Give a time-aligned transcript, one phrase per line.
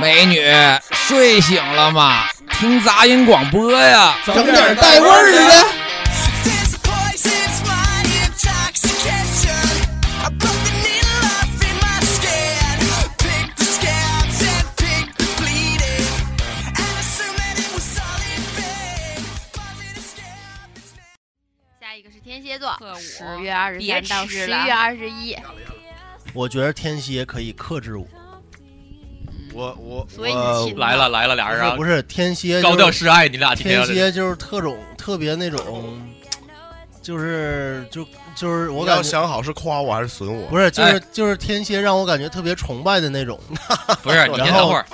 [0.00, 0.42] 美女，
[0.92, 2.24] 睡醒了吗？
[2.58, 5.77] 听杂音广播呀，整点带味儿的。
[23.68, 25.36] 二十三到十月二十一，
[26.32, 28.06] 我觉得天蝎可以克制我，
[29.52, 30.32] 我我所以
[30.74, 36.00] 来了来了，俩人啊，不是天蝎高就是调示爱，你俩今天天蝎就是特种特别那种，
[37.02, 40.48] 就是就就是我我感觉要想好是夸我还是损我。
[40.48, 43.38] 不是就是哎就是天蝎让我感觉特别崇拜的那种。
[44.02, 44.86] 不是，你先等会儿。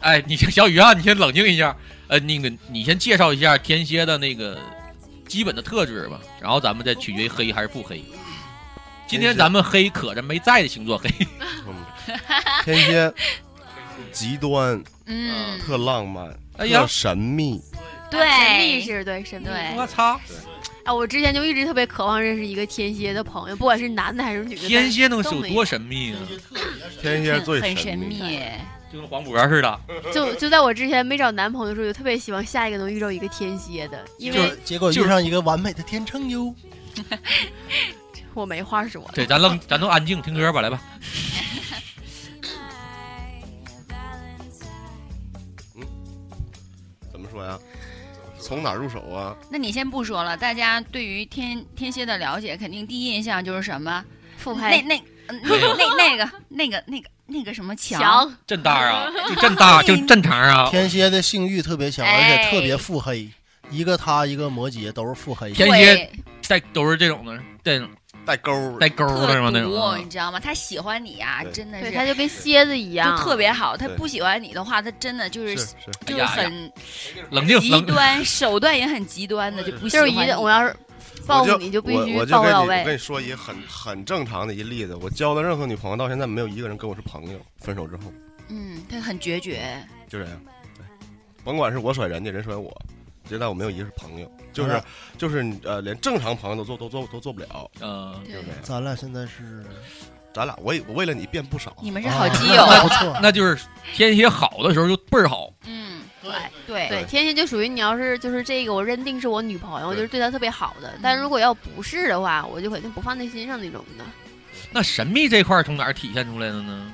[0.00, 1.76] 哎，你小雨啊，你先冷静一下。
[2.08, 4.58] 呃，那个你先介绍一下天蝎的那个
[5.26, 8.04] 基本的特质吧，然后咱们再取决于黑还是不黑。
[9.12, 11.10] 今天咱们黑可着没在的星座黑，
[11.68, 11.74] 嗯
[12.64, 13.12] 天蝎
[14.10, 17.60] 极端，嗯，特浪漫，哎呀神秘。
[18.10, 19.48] 对神秘，是对神秘。
[19.48, 20.18] 对我操，
[20.84, 24.66] 啊，我之前就一直特别渴望认识一个天蝎的朋友，不管是男的还是女的。
[24.66, 26.18] 天蝎能是有多神秘啊？
[26.98, 28.40] 天蝎最很神神秘，
[28.90, 29.80] 就跟黄渤似的。
[30.14, 36.54] 就就在我之前没找男朋友的时候，就特别希望下一个能遇到一个天蝎的，因为就结果遇上一个完美的天秤哟。
[38.34, 39.08] 我没话说。
[39.14, 40.80] 对，咱愣，咱都安静听歌吧，来吧。
[47.10, 47.58] 怎么说呀？
[48.40, 49.36] 从哪入手啊？
[49.50, 54.04] 那你先不说了，大家对于天天蝎的了解，肯定第一印象就是什么？
[54.04, 54.96] 那腹黑那
[55.28, 58.00] 嗯那那那个那个那个那个什么强？
[58.00, 60.68] 强，真大啊， 就真大，就正常啊。
[60.68, 63.30] 天蝎的性欲特别强，而哎且特别腹黑。
[63.70, 65.52] 一个他，一个摩羯，都是腹黑。
[65.52, 66.10] 天蝎
[66.42, 67.88] 在都是这种的，这种
[68.24, 69.50] 带钩儿，带钩的特是吗？
[69.52, 70.38] 那种毒，啊你知道吗？
[70.40, 73.76] 他喜欢你啊，真的对，是他就跟蝎子一样，就特别好。
[73.76, 75.74] 他不喜欢你的话，他真的就是是是，
[76.06, 76.72] 就很
[77.30, 77.60] 冷静。
[77.60, 80.32] 极端，手段也很极端的，就不喜就是一欢你。
[80.32, 80.74] 我要是
[81.26, 82.94] 报复你就必须报复到位我跟。
[82.94, 88.02] 你说一个很很正常的一例子，我交的任何女朋友到现在没有一个人跟我是朋友，分手之后
[88.48, 89.76] 嗯，他很决绝。
[90.08, 90.40] 就这样，
[90.76, 90.84] 对，
[91.42, 92.70] 甭管是我甩人家，人甩我，
[93.32, 94.82] 直到我没有一个是朋友，就是嗯
[95.16, 98.56] 就是呃，连正常朋友都做都做都做不了，嗯，对就这样。
[98.62, 99.64] 咱俩现在是
[100.34, 102.66] 咱俩我也我为了你变不少，你们是啊好基友。
[102.68, 103.18] 那不错。
[103.22, 106.32] 那就是天蝎好的时候就倍儿好，嗯，对
[106.66, 110.92] 对对，天蝎就属于你要是就是这个，我认定是我女朋友，就是对她特别好的。
[111.02, 114.04] 但如果要不是的话，我就肯定不放在心上那种的。
[114.70, 116.92] 那神秘这块儿从哪儿体现出来的呢？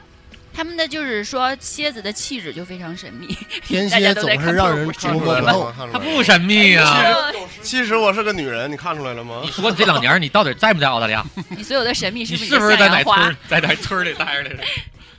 [0.58, 3.28] 他们的就是说蝎子的气质就非常神秘。
[3.62, 5.72] 天蝎总是让人捉摸不透。
[5.92, 7.30] 他不神秘啊！
[7.62, 9.52] 其实我是个女人，你看出来了吗你？
[9.52, 11.24] 说这两年你到底在不在澳大利亚？
[11.50, 13.36] 你所有的神秘你是不是不是 在哪村？
[13.46, 14.64] 在哪村里待着的？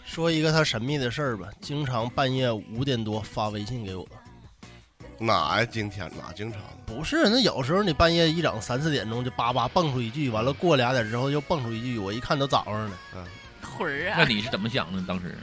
[0.03, 4.05] 说一个他神秘的事儿吧，经常半夜五点多发微信给我。
[5.17, 5.65] 哪呀？
[5.71, 6.59] 今天哪经常？
[6.85, 12.91] 不是，那有时候你半夜一整三四点钟就叭叭蹦出一句，完了过俩点之后又蹦出一句，我一看都早上了。
[13.79, 14.15] 魂儿啊！
[14.19, 15.01] 那你是怎么想的？
[15.07, 15.37] 当时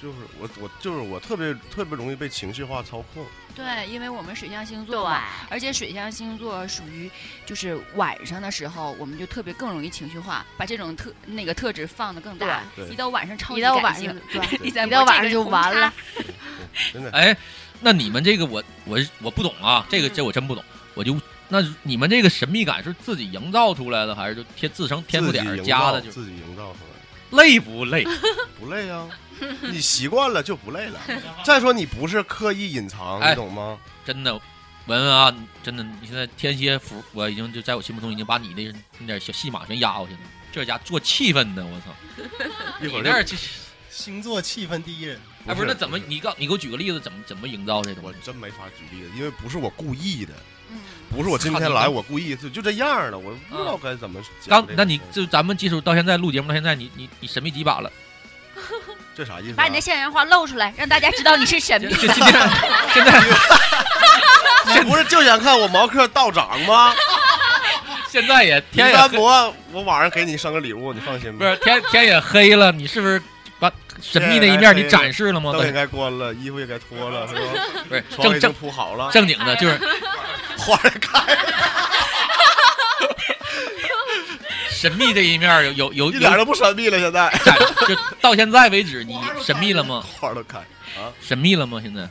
[0.00, 3.26] 就是我我就是我特别特别容易被情绪化操控。
[3.54, 7.10] 对，因为我们水象星座对嘛，而且水象星座属于
[7.46, 12.62] 就是晚上的时候，我们就特别更容易情绪化，把这种特那个特质放的更大。
[12.76, 14.14] 对一到晚上超级一到晚上，
[14.62, 15.92] 一到晚上就完了。
[16.92, 17.34] 真的，哎，
[17.80, 20.62] 那你们这个我我我不懂啊，这个这我真不懂。
[20.94, 26.00] 我就那你们这个神秘感是自己营造出来的，还是就天自成天赋点加的？
[26.02, 26.95] 就造自己营造出来，
[27.36, 28.04] 累不累？
[28.58, 29.08] 不累啊，
[29.62, 31.00] 你习惯了就不累了。
[31.44, 33.78] 再说你不是刻意隐藏，哎你懂吗？
[34.04, 34.34] 真的，
[34.86, 40.18] 文文啊，真的，你现在天蝎服，我已经就在我心目中已经把你的那点小戏码全压过去了。
[40.52, 41.94] 这家做气氛的，我操！
[42.82, 43.36] 一会儿这，
[43.90, 48.00] 星座气氛第一人，哎，不是，那怎么你告你给我举个例子，怎么怎么营造这个？
[48.02, 50.32] 我真没法举例子，因为不是我故意的，
[50.70, 50.78] 嗯，
[51.16, 54.56] 不是我今天来我故意就就这样了，我不知道该怎么讲这个。
[54.56, 57.90] 刚那你就咱们技术到现在录节目到现在，你你你神秘几把了？
[59.14, 59.54] 这啥意思啊？
[59.56, 62.14] 把你的现人话露出来，让大家知道你是神秘这的。
[62.14, 62.50] 今 天
[62.92, 63.22] 现在
[64.74, 66.94] 你 不是就想看我毛克道长吗？
[68.10, 71.38] 现在也天林也黑三伯，我晚上给你生个礼物，你放心吧。
[71.38, 73.20] 不是天天也黑了，你是不是
[73.58, 73.70] 把
[74.00, 75.52] 神秘那一面你展示了吗？
[75.52, 77.40] 灯也该关了，衣服也该脱了，是吧？
[77.88, 79.78] 不是床已经正正铺好了，正经的，就是
[80.66, 83.16] 花儿开了，
[84.68, 86.98] 神秘这一面有有一点都不神秘了。
[86.98, 87.32] 现在，
[87.86, 90.04] 就到现在为止，你神秘了吗？
[90.18, 90.58] 花儿都开
[90.98, 91.12] 啊！
[91.20, 91.80] 神秘了吗？
[91.80, 92.02] 现在？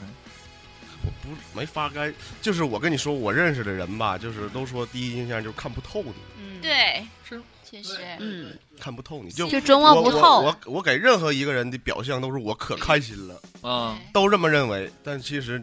[1.03, 2.11] 我不没法该，
[2.41, 7.41] 就是我跟你说，我认识的人吧，就是都说第一印象就是看不透你，嗯，对，是。
[7.67, 10.41] 确实，嗯，看不透你，就就琢磨不透。
[10.41, 15.61] 我我我给任何一个人的表象都是我可开心了，啊，都这么认为，但其实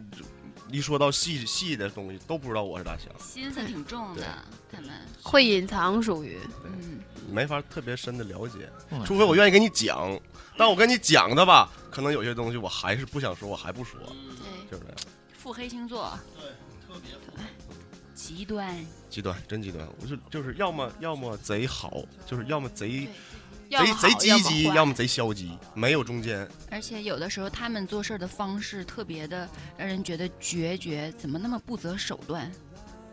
[0.73, 4.23] 一说到细细的东西，都不知道我是咋想，心思挺重的
[4.71, 4.89] 对，他们，
[5.21, 6.99] 会隐藏属于，嗯，
[7.29, 10.19] 没法特别深的了解，嗯除非我愿意跟你讲。
[10.57, 14.97] 但我跟你讲的吧，可能有些东西我还是不想说，我还不说，对，就是这样。
[15.37, 16.49] 腹黑星座，对，
[16.87, 17.11] 特别
[18.15, 19.87] 极端，极端，真极端。
[20.01, 23.07] 我就就是要么要么贼好，就是要么贼
[23.79, 26.47] 贼贼积极，坏要么贼消极，没有中间。
[26.69, 29.47] 而且有的时候他们做事儿的方式特别的
[29.77, 32.51] 让人觉得决绝，怎么那么不择手段？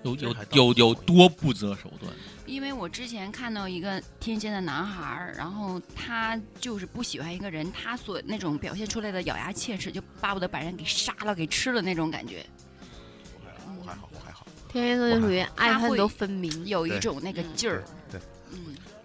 [0.02, 2.10] 有有有有多不择手段？
[2.46, 12.46] 因为我之前看到一个天蝎的男孩儿，然后他就是不喜欢一个人，他所那种表现出来的咬牙切齿，就巴不得把人给杀了、给吃了那种感觉，
[13.78, 14.46] 我还好，我还好。
[14.70, 16.66] 天蝎座就属于爱恨都分明。
[16.66, 17.84] 有一种那个嗯劲儿。
[18.10, 18.18] 对，
[18.52, 18.99] 嗯，我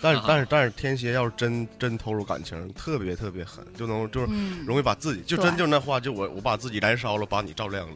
[0.00, 4.64] 但是啊但是但是天蝎要是真真投入感情，特别特别狠，就能就是嗯。
[4.66, 7.94] 容易把自己就真就那话，就我我把自己燃烧了，把你照亮了，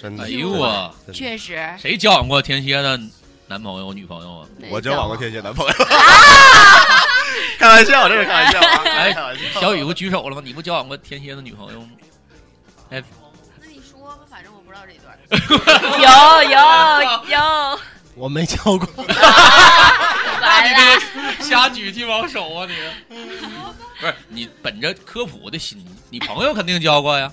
[0.00, 0.24] 真的。
[0.24, 2.98] 哎呦我，确实，谁交往过天蝎的
[3.46, 4.48] 男朋友、女朋友啊？
[4.70, 6.00] 我交往过天蝎男朋友，啊！
[7.58, 9.60] 开玩笑，这是开玩笑啊， 哎开玩笑。
[9.60, 10.42] 小雨不举手了吗？
[10.44, 11.88] 你不交往过天蝎的女朋友吗？
[12.88, 12.98] 那
[13.68, 15.14] 你说吧，反正我不知道这段。
[16.00, 16.58] 有有
[17.30, 17.78] 有，
[18.14, 18.86] 我没交过，
[20.44, 23.16] 那你这个 瞎举鸡毛手啊你！
[24.00, 27.30] 不是你本着科普的心，你朋友肯定教过呀。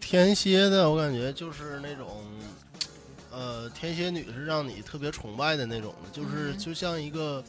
[0.00, 2.22] 天蝎的，我感觉就是那种，
[3.30, 7.42] 呃，天蝎女是让你特别崇拜的那种的，就是嗯就像一个，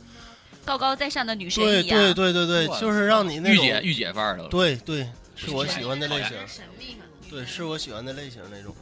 [0.63, 1.99] 高高在上的女神对一样。
[1.99, 4.49] 对对对对，哇就是让你那种，御姐御姐范儿的了。
[4.49, 6.95] 对对，是我喜欢的类型，神秘。
[7.29, 8.73] 对，是我喜欢的类型那种。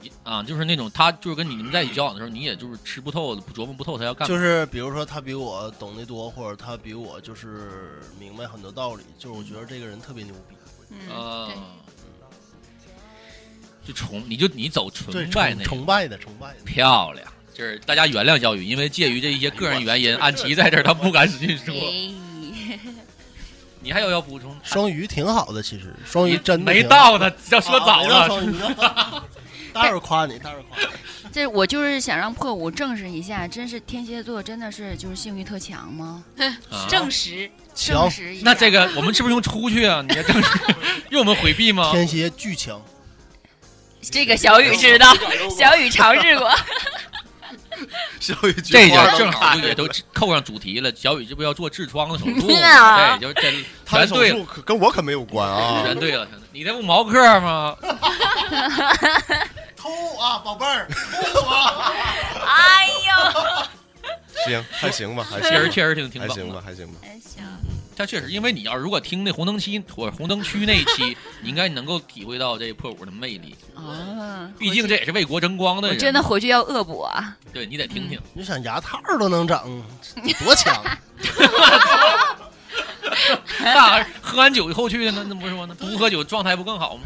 [0.00, 4.34] 你啊，就是那种他就是跟你们在一起交往的时候，你也就是吃不透、不琢磨不透他要干嘛。
[4.34, 10.56] 就是比如说他比我懂得多，或者他比我就是明白很多道理，就是我觉得这个人特别牛逼。
[10.90, 11.54] 嗯，啊对，
[13.86, 16.64] 就崇你就你走对，崇拜那种崇崇拜的，崇拜的。
[16.64, 17.26] 漂亮。
[17.52, 21.74] 就是大家原谅教育，因为介于这一些个人原因，安琪在这儿他不敢使劲说。
[21.74, 22.78] 哎，
[23.80, 24.56] 你还有要补充？
[24.62, 29.24] 双鱼挺好的，其实双鱼真的没到呢，要说早啊没到了。
[29.72, 30.86] 待会儿夸你，待会儿夸你。
[31.32, 36.24] 这我就是想让破五证实一下，真是天蝎座真的是就是性欲特强吗？
[36.70, 38.42] 啊证实，强证实一下。
[38.44, 40.02] 那这个我们是不是用出去啊？
[40.02, 40.48] 你这证实
[41.10, 41.90] 用我们回避吗？
[41.92, 42.80] 天蝎巨强，
[44.00, 45.14] 这个小雨知道，
[45.56, 46.50] 小雨尝试过。
[48.18, 50.92] 小雨这花都就正好就也都扣上主题了。
[50.94, 53.16] 小雨这不要做痔疮的手术吗？
[53.16, 55.82] 对，就这他的手全对跟我可没有关啊。
[55.84, 56.28] 全对了。
[56.52, 57.76] 你这不毛克吗？
[59.76, 60.86] 偷啊，宝贝儿，
[61.32, 61.92] 偷啊！
[62.46, 63.12] 哎呦，
[64.46, 66.94] 行，还行吧，还确实，确实挺挺还行吧，还行吧。
[67.02, 67.42] 还行，
[67.96, 73.56] 但确实，因为你要如果听那红灯区或者红灯区那一期， 你应该能够体会到这破五的魅力。
[73.74, 77.34] 啊，毕竟这也是为国争光的人，我真的回去要恶补啊。
[77.52, 78.20] 对你得听听。
[78.34, 79.82] 你想牙套都能整，
[80.44, 80.82] 多强！
[83.60, 85.66] 那喝完酒以后去的那那不是吗？
[85.68, 85.74] 那？
[85.86, 87.02] 不喝酒状态不更好吗？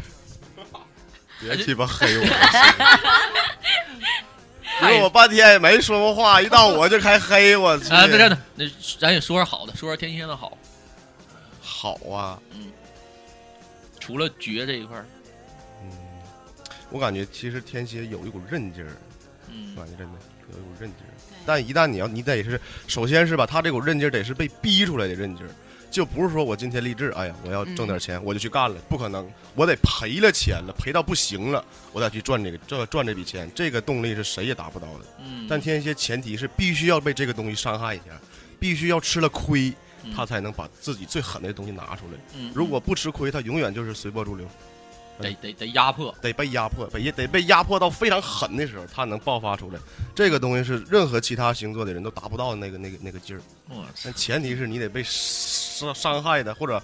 [1.39, 2.23] 别鸡巴黑我！
[4.81, 7.93] 因为我半天也没说过话，一到我就开黑我去。
[7.93, 8.65] 啊，那真的，那
[8.99, 10.57] 咱也说说好的，说说天蝎的好。
[11.61, 12.71] 好啊，嗯
[13.99, 15.05] 除了绝这一块儿，
[15.83, 15.89] 嗯，
[16.89, 18.95] 我感觉其实天蝎有一股韧劲儿，
[19.49, 20.13] 嗯我感觉真的
[20.53, 21.11] 有一股韧劲儿。
[21.45, 25.49] 但一旦你要，你得是，首先是吧，他这股韧劲儿得是被逼出来的韧劲儿，
[25.95, 29.25] 就不是说我今天立志，哎呀，我要挣点钱，我就去干了，不可能，
[29.55, 35.05] 我得赔了钱了，赔到不行了，我再去赚这个，这赚这笔钱，这个动力是谁也达不到的。
[35.19, 38.07] 嗯，但天蝎前提是必须要被这个东西伤害一下，
[38.59, 39.71] 必须要吃了亏，
[40.03, 40.13] 嗯。
[40.13, 42.19] 他才能把自己最狠的东西拿出来。
[42.37, 42.51] 嗯。
[42.53, 44.45] 如果不吃亏，他永远就是随波逐流，
[45.19, 49.79] 得得得压迫，得被压迫，被得被压迫到非常狠的时候，他能爆发出来。
[50.13, 53.41] 这个东西是任何其他星座的人都达不到的那个那个那个劲儿。
[54.03, 56.81] 但前提是你得被伤伤害的，或者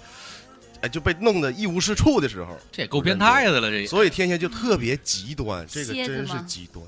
[0.80, 2.58] 哎就被弄得一无是处的时候。
[2.70, 6.84] 这也够变态的了，这所以天蝎就特别极端，这个真是极端，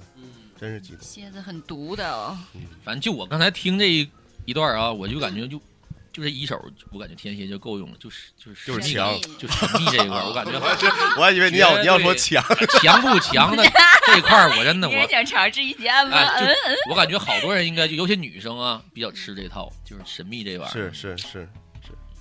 [0.58, 1.02] 真是极端。
[1.02, 2.38] 蝎子很毒的哦。
[2.82, 4.08] 反正就我刚才听这一
[4.46, 5.60] 一段啊，我就感觉 就
[6.14, 6.56] 就这一手，
[6.92, 10.52] 我感觉天蝎就够用了，就是就是就是强就神秘这一块儿，我感觉
[11.18, 12.40] 我还以为你要你要说强，
[12.80, 13.64] 强不强的
[14.06, 16.16] 这一块儿，我真的我想尝试一下吗？
[16.88, 20.92] 我感觉好多人应该就尤其女生啊，比较吃这套，就是神秘这玩意是儿。
[20.94, 21.48] 是是，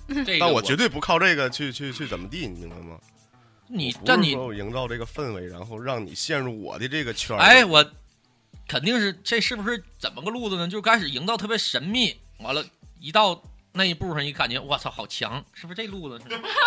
[0.26, 2.98] 这个但我绝对不靠这个去去去怎么地，你明白吗？
[3.68, 7.40] 你不但你营造这个氛围，然后让你陷入我的这个圈儿。
[7.40, 7.84] 哎，我
[8.66, 10.66] 肯定是这是不是怎么个路子呢？
[10.66, 12.62] 就开始营造特别神秘，完了，
[13.00, 13.42] 一到
[13.76, 16.24] 那一步上，一感觉我操，好强，是不是这路子？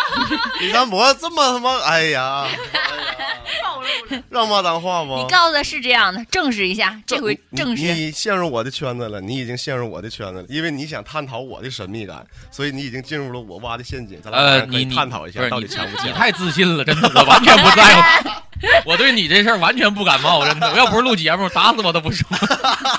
[0.60, 5.16] 李三博这么他妈，哎呀，哎呀，让骂脏话吗？
[5.22, 7.82] 你告诉他是这样的，证实一下，这回你证实。
[7.94, 14.20] 你陷入我的圈子了，你已经陷入我的圈子了，因为你想探讨我的神秘感，所以你已经进入了我挖的陷阱。
[14.20, 16.08] 咱俩可以你你探讨一下到底强不强。
[16.08, 18.30] 你太自信了，真的，我完全不在乎。
[18.84, 20.70] 我对你这事儿完全不感冒，真的。
[20.70, 22.28] 我要不是录节目，打死我都不说。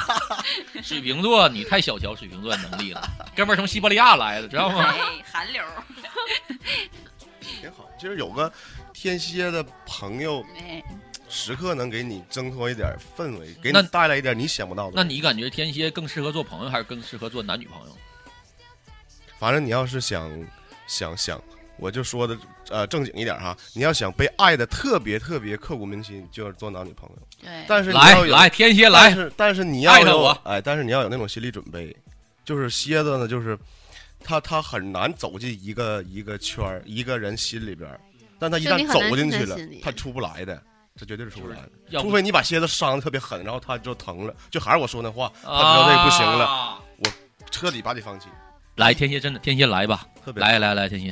[0.82, 4.84] 水瓶座，你太小瞧水瓶座的能力了，哥们儿从西伯利亚来的，知道吗？
[4.84, 4.98] 哎，
[5.32, 5.64] 韩流。
[7.62, 8.52] 挺好，就是有个
[8.94, 10.82] 天蝎的朋友，哎，
[11.28, 14.94] 时刻能给你挣脱一点氛围，给你带来一点你想不到的。
[14.96, 17.98] 那你感觉天蝎更适合做朋友，还是更适合做男女朋友？
[19.38, 20.30] 反正你要是想
[20.88, 21.42] 想想，
[21.80, 22.38] 我就说的
[22.70, 27.18] 呃正经一点哈，你要想被爱的特别特别刻骨铭心，就要做男女朋友。
[27.42, 29.10] 对，但是你来要有来，天蝎来。
[29.10, 30.42] 但来，是但是你要有爱着我。
[30.44, 31.96] 哎，但是你要有那种心理准备，
[32.44, 33.58] 就是蝎子呢，就是
[34.24, 38.00] 他他很难走进一个一个圈儿一个人心里边儿，
[38.38, 40.62] 但他一旦走进去了进他出不来的，
[40.96, 42.02] 这绝对是出不来的。
[42.02, 46.80] 除非你把蝎子伤的特别狠，然后他就疼了，就还是我说那话，他知道这个不行了，啊
[47.52, 48.28] 彻底把你放弃，
[48.76, 50.40] 来，天蝎真的，天蝎来吧，特别。
[50.40, 51.12] 来来来，天蝎，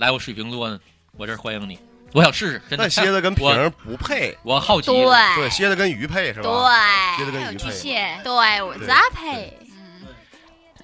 [0.00, 0.80] 来，我水瓶座呢，
[1.18, 1.78] 我这儿欢迎你，
[2.14, 2.78] 我想试试，真的。
[2.78, 5.04] 但蝎子跟瓶不配，我好奇，对
[5.36, 6.48] 对，蝎子跟鱼配是吧？
[6.48, 9.54] 对蝎子跟鱼配，蟹，对，我对咋配？
[9.70, 10.06] 嗯，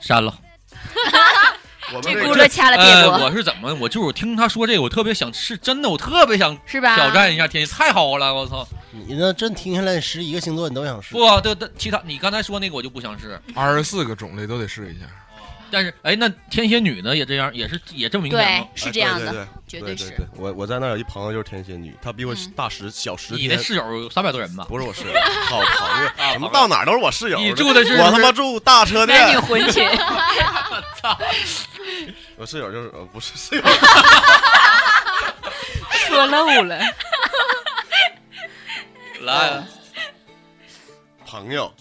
[0.03, 0.39] 删了。
[1.95, 3.25] 我们这这个轱辘掐了别呃，播。
[3.25, 3.75] 我是怎么？
[3.77, 6.95] 我就是听他说这个，我特别想是真的，我特别想是吧？
[6.97, 8.69] 挑战一下天蝎，太好了，我操！
[8.91, 9.33] 你那？
[9.33, 11.15] 真听下来十一个星座你都想试？
[11.15, 15.07] 不，对对，其他你刚才说那个我就不想试，二十四个种类都得试一下。
[15.71, 20.17] 但是哎，那天蝎女呢也这样，也是也这么明显对吗？，是这样的，哎对是对对对。
[20.19, 23.59] 对我我在那有一朋友就是天蝎女，她比我嗯大十小十你的。
[23.59, 24.65] 室友有三百多人吧？
[24.69, 25.13] 不是我室友，
[25.49, 27.39] 好朋友，啊怎么到哪都是我室友。
[27.39, 29.89] 你住的是我他妈住大车店，混群，
[32.37, 33.63] 我室友就是呃不是室友，
[36.09, 36.79] 说漏了。
[39.23, 39.65] 来，
[41.27, 41.73] 朋友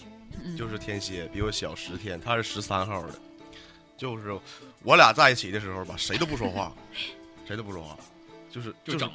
[0.44, 3.10] 嗯就是天蝎，比我小十天，他是十三号的，
[3.96, 4.38] 就是
[4.82, 6.72] 我俩在一起的时候吧，谁都不说话，
[7.46, 7.96] 谁都不说话，
[8.50, 9.10] 就是就是整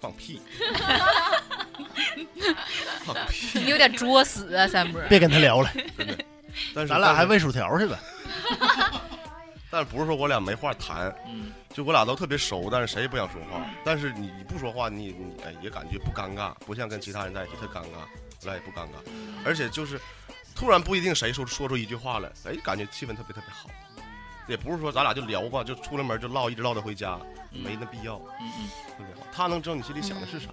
[0.00, 0.40] 放屁，
[3.04, 5.00] 放屁，你有点作死啊，三波。
[5.08, 6.18] 别跟他聊了，真的。
[6.74, 7.96] 但是咱俩还喂薯条去呗。
[9.70, 13.64] 但不是说我俩没话谈，嗯，就我俩都特别熟，但是谁也不想说话。
[13.84, 18.00] 但是你不说话，你你哎也感觉不尴尬，不像跟其他人在一起特尴尬，
[18.40, 18.94] 我俩也不尴尬。
[19.44, 20.00] 而且就是
[20.54, 23.68] 突然不一定谁说说出一句话来，哎，感觉气氛特别特别好。
[24.48, 27.20] 也不是说咱俩就聊吧，就出了门就唠，一直唠到回家，
[27.52, 28.20] 嗯没那必要。
[29.30, 30.48] 他能知道你心里想的是啥，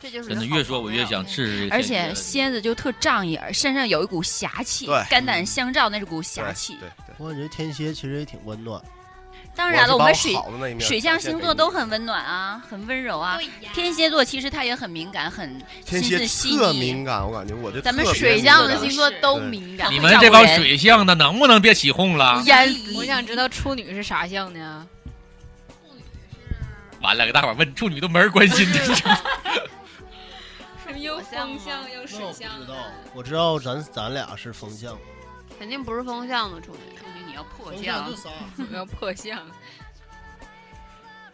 [0.00, 6.76] 这就是真的越说我越想试试这个而且蝎子就特仗义，身上有一股侠气对，肝胆相照那是股侠气。
[6.78, 7.14] 对对。
[7.18, 8.80] 我感觉天蝎其实也挺温暖，
[9.58, 10.32] 当然了，我我们水
[10.78, 13.36] 水象星座都很温暖啊，很温柔啊。
[13.74, 16.78] 天蝎座其实他也很敏感，很天蝎心思细特腻。
[16.78, 22.40] 敏感，我感觉我这咱们水象的星座都敏感你，们这帮水象的能不能别起哄了？
[22.46, 24.86] 淹死我想知道处女是啥象呢？
[27.00, 29.02] 完了，给大伙儿问处女都没人关心这事。
[30.86, 32.76] 是又风象又水象我不知道，
[33.12, 34.96] 我知道咱咱俩是风象，
[35.58, 36.78] 肯定不是风象的处女。
[37.38, 38.12] 要破相
[38.72, 39.38] 要 破相。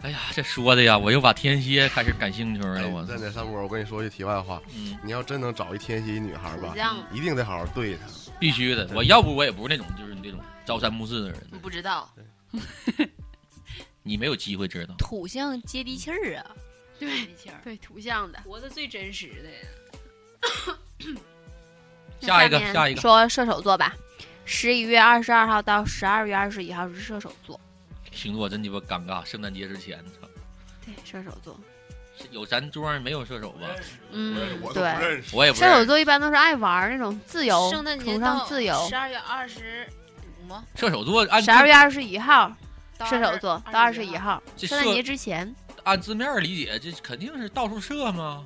[0.02, 6.74] 哎呀，这说的呀，我又把天蝎开始感兴趣了，哎我在哪三波，我跟你说句题外话，嗯，你要真能找一天蝎女孩吧，
[7.10, 8.00] 一定得好好对她。
[8.38, 8.86] 必须的。
[8.94, 12.12] 我要不我也不是那种就是那种朝三暮四的人，你不知道，
[14.02, 14.94] 你没有机会知道。
[14.98, 16.44] 土象接地气儿啊，
[16.98, 17.26] 对
[17.64, 18.38] 对，土象的。
[18.44, 19.48] 活的最真实的。
[22.20, 23.94] 下一个下一个说射手座吧。
[24.44, 27.58] 十一月二十二号到十二月二十一号是射手座，
[28.12, 30.28] 星座真鸡巴尴尬，圣诞节之前，操，
[30.84, 31.58] 对，射手座，
[32.30, 33.66] 有咱桌上没有射手吧？
[34.10, 35.34] 嗯我，都不对，认识。
[35.34, 35.84] 我也不射手。
[35.86, 38.86] 座一般都是爱玩那种自由，圣诞节崇到尚自由。
[38.88, 39.88] 十二月二十
[40.42, 40.64] 五吗？
[40.74, 42.54] 射手座按十二月二十一号，
[43.06, 44.42] 射手座到二十一号。
[44.56, 45.54] 圣诞节之前，
[45.84, 48.42] 按字面理解，这肯定是到处射吗？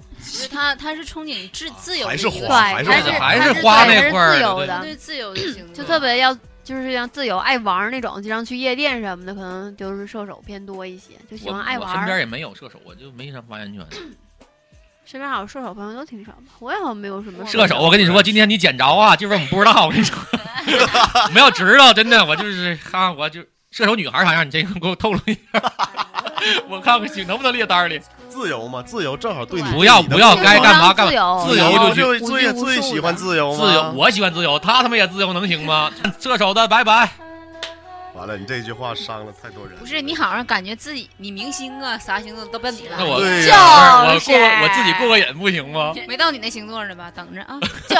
[0.50, 11.90] 他，他是憧憬自自由的还是花，还是还是是花那块儿的对自由的，对自由的星座，就特别要就是像自由爱玩那种，经常去夜店什么的，可能就是射手偏多一些，就喜欢爱玩。
[11.90, 13.86] 我身边也没有射手，我就没啥发言权。
[15.06, 20.18] 身边好像射手朋友都挺少吧，我也好像没有什么射手，我跟你说，今天你捡着啊，就是我们不知道，我跟你说，
[21.32, 25.62] 没有知道，真的，我就是哈，我就射手女孩啥样，你这个给我透露一下，
[26.68, 27.98] 我看看行能不能列单里。
[27.98, 33.58] 自自由嘛，自由正好对你不要不要该干嘛干嘛自由就去就最最喜欢自由吗？
[33.58, 35.90] 自由，我喜欢自由，他他妈也自由能行吗？
[36.20, 37.10] 射手的拜拜。
[38.18, 39.78] 完了，你这句话伤了太多人。
[39.78, 45.94] 不是你好像感觉自己你明星啊，啥星座都奔你了，那我对就呀，我过是我自己过个瘾不行吗？
[46.06, 47.10] 没到你那星座呢吧？
[47.14, 47.58] 等着啊，
[47.88, 47.96] 就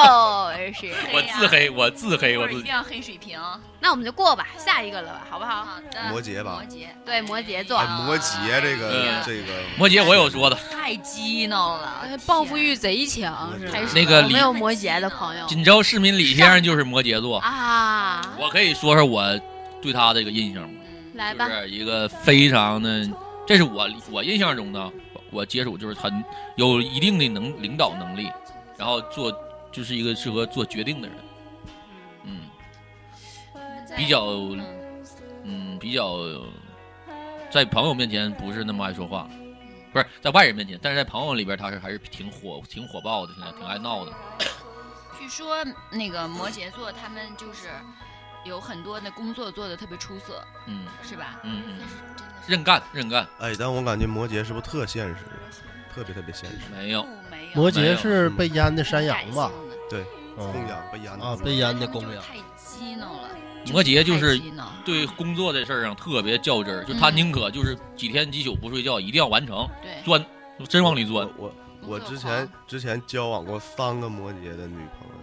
[0.75, 0.93] 是。
[1.15, 2.61] 我自黑，我自黑，我自己。
[2.61, 3.39] 一定要黑水瓶。
[3.81, 5.65] 那我们就过吧，下一个了吧，好不好？
[5.65, 13.79] 好的，摩羯吧摩羯对，摩羯座哎，，摩羯这个嗯这个摩羯我有说的，太激闹了，哎报复欲贼强是吧？
[13.95, 17.39] 那个没有摩羯的朋友锦州市民李先生就是摩羯座。
[17.39, 18.21] 啊？
[18.39, 19.23] 我可以说说我
[19.81, 20.81] 对他这个印象吗？
[21.15, 23.09] 来吧，就是一个非常的，
[23.47, 24.93] 这是我我印象中的，
[25.31, 26.25] 我接触就是很
[26.57, 28.31] 有一定的能领导能力，
[28.77, 29.33] 然后做
[29.73, 31.17] 就是一个适合做决定的人，
[32.25, 32.41] 嗯，
[33.97, 34.65] 比较嗯。
[35.51, 36.19] 嗯比较
[37.51, 39.27] 在朋友面前不是那么爱说话，
[39.93, 44.13] 不是在外人面前，但是在朋友里边他是还是挺火挺火爆的，挺挺爱闹的，
[45.19, 45.57] 据说
[45.91, 47.69] 那个摩羯座他们就是
[48.49, 50.87] 有很多的工作做的特别出色，嗯。
[51.03, 51.41] 是吧？
[51.45, 51.79] 嗯嗯。
[52.47, 55.17] 认干认干，哎，但我感觉摩羯是不是特现实，
[55.95, 57.07] 特别特别现实，没有。
[57.31, 57.51] 没有。
[57.55, 59.51] 摩羯是被淹的山羊吧？
[59.91, 60.07] 感性的
[60.39, 60.53] 嗯。
[60.53, 62.23] 供养被淹的啊，被淹的供养。
[62.23, 63.29] 太激怒了，
[63.71, 64.41] 摩羯就是
[64.85, 67.17] 对工作这事儿上特别较真儿，就他嗯。
[67.17, 69.69] 宁可就是几天几宿不睡觉，一定要完成，
[70.05, 70.25] 钻，
[70.69, 71.29] 真往里钻。
[71.37, 71.53] 我。
[71.83, 75.18] 我之前之前交往过三个摩羯的女朋友，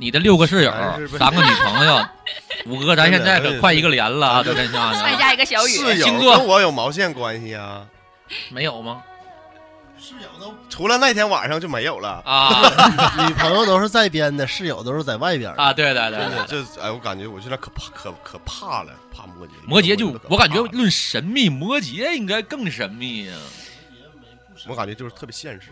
[0.00, 0.72] 你的六个室友
[1.18, 2.06] 三个女朋友，
[2.66, 4.42] 五哥，咱现在可快一个连了啊！
[4.42, 7.86] 这真下 再的加一个小雨，室友星座跟我有毛线关系啊？
[8.48, 9.02] 没有吗？
[9.98, 12.22] 室友都除了那天晚上就没有了。
[12.24, 12.62] 啊
[13.28, 15.62] 女朋友都是在边的，室友都是在外边的。
[15.62, 15.70] 啊！
[15.70, 19.50] 对对对这哎，我感觉我现在可怕可可怕了，怕摩羯。
[19.66, 23.34] 摩羯就我感觉论神秘，摩羯应该更神秘呀。
[24.66, 25.68] 我感觉就是特别现实，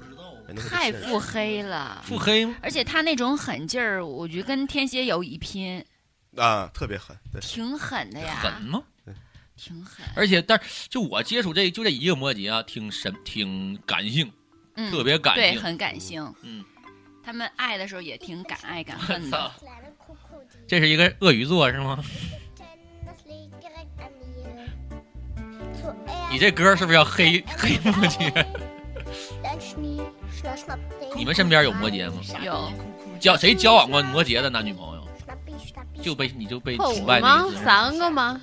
[0.54, 2.02] 别太腹黑了。
[2.04, 2.56] 腹黑吗？
[2.62, 5.84] 而且他那种狠劲儿，我觉得跟天蝎有一拼，
[6.36, 7.16] 啊，特别狠。
[7.32, 8.82] 对，挺狠的呀，狠吗？
[9.56, 10.06] 挺狠。
[10.14, 14.32] 而且，但是就我接触这就这一个摩羯啊，挺神，挺感性，
[14.76, 15.60] 嗯，特别感性对，性。
[15.60, 16.34] 很感性。
[16.42, 16.64] 嗯，
[17.24, 19.52] 他们爱的时候也挺敢爱敢恨的。
[20.68, 22.02] 这是一个鳄鱼座是吗？
[26.30, 28.46] 你这歌是不是要黑黑摩羯？
[31.16, 32.20] 你们身边有摩羯吗？
[32.42, 32.70] 有
[33.20, 35.04] 交谁交往过摩羯的男女朋友？
[36.00, 37.50] 就被你就被后崇拜吗那一？
[37.56, 38.40] 次三个吗？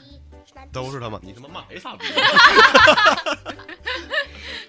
[0.71, 2.05] 都是他们，你他妈买啥逼？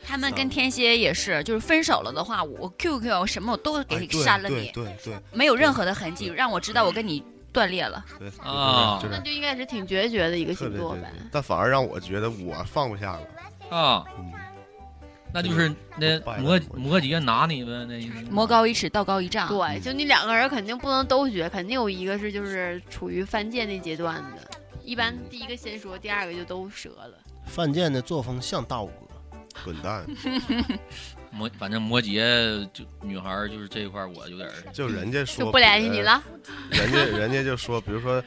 [0.06, 8.04] 他们跟天蝎也是，就是分手了的话，我 QQ 什么我都给删了你，对对没有任何的痕迹，让我知道我跟你断裂了。
[8.18, 11.12] 对啊就是那就应该是挺决绝的一个星座呗。
[11.32, 13.20] 但反而让我觉得我放不下了。
[13.76, 14.32] 啊，嗯，
[15.36, 18.24] 那就是那摩摩羯拿你呗，那意思。
[18.30, 19.46] 魔高一尺，道高一丈。
[19.48, 24.50] 对，就你两个人肯定不能都绝，肯定有一个是就是处于犯贱那阶段的。
[24.82, 27.18] 一般第一个先说，第二个就都折了。
[27.44, 30.06] 犯贱的作风像大五哥，滚蛋！
[31.30, 36.22] 摩，反正摩羯就女孩儿就是这一块儿，我有点儿就人家说就不联系你了，
[36.70, 38.24] 人家人家就说，比如说，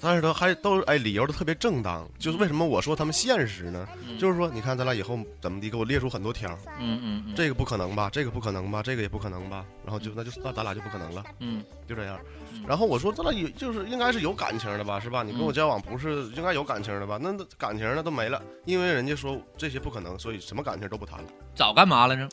[0.00, 2.08] 但是他还都是哎，理由都特别正当。
[2.18, 3.86] 就是为什么我说他们现实呢？
[4.06, 12.18] 嗯就是说，你看咱俩以后怎么的，给我列出很多条，嗯嗯嗯，这个不可能吧，这个不可能吧，这个也不可能吧，然后就那就那咱俩就不可能了，嗯就这样
[12.52, 12.64] 嗯。
[12.66, 15.22] 然后我说咱俩有就是应该是有感情的吧，是吧？
[15.22, 17.18] 你跟我嗯交往不是应该有感情的吧？
[17.22, 21.26] 那那感情呢都没了，因为人家说这些不可能，所以什么感情都不谈了。
[21.54, 22.28] 早干嘛来着？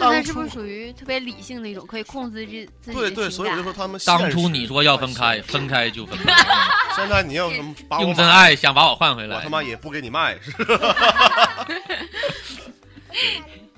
[0.00, 2.46] 那他当是不是初属于特别理性的一种，可以控制自
[2.80, 3.72] 自己对对，所以我就说？
[3.72, 6.34] 他们当初你说要分开，分开就分开，
[6.96, 9.48] 现在你要什么把我用真爱想把我换回来我他。
[9.48, 10.76] 妈也不给你卖，是 对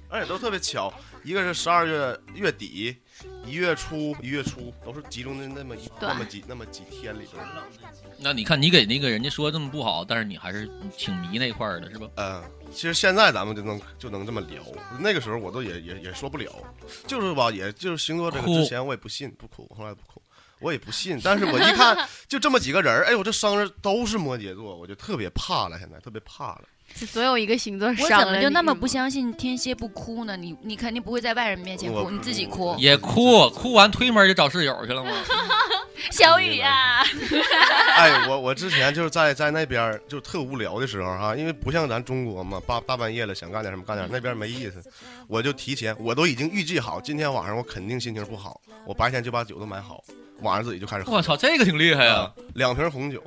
[0.09, 0.93] 而且都特别巧，
[1.25, 2.95] 一个是十二月月底，
[3.47, 7.39] 一月初一月初都是集中在那么一那么几那么几天里头。
[8.19, 12.07] 那你看，你给那个人家说这么不好，但是你还是挺迷那块儿的，是吧？
[12.17, 14.63] 嗯，其实现在咱们就能就能这么聊，
[14.99, 16.51] 那个时候我都也也也说不了，
[17.07, 20.21] 就是吧，也就是星座这个之前我也不信，不哭，从来不哭。
[20.59, 26.63] 我也不信，但是我一看 就这么几个人儿，哎我，这生日都是摩羯座，我就特别怕了，现在特别怕了。
[26.95, 30.37] 是总有一个星座我伤了怎么就那么不相信天蝎不哭呢？
[30.37, 32.75] 你你肯定不会在外人面前哭，你自己哭。
[32.79, 35.11] 也哭，哭完推门就找室友去了吗？
[36.11, 37.05] 小雨 呀、
[37.97, 44.83] 哎，我我之前就是在在那边就特无聊的时候哈、因为不像咱中国嘛，大大半夜了想干点什么干点，那边没意思，
[45.29, 50.03] 我就提前我都已经预计好，今天晚上我肯定心情不好，我白天就把酒都买好，
[50.41, 51.13] 晚上自己就开始喝。
[51.13, 52.15] 我操，这个挺厉害呀！
[52.15, 53.23] 啊，两瓶红酒，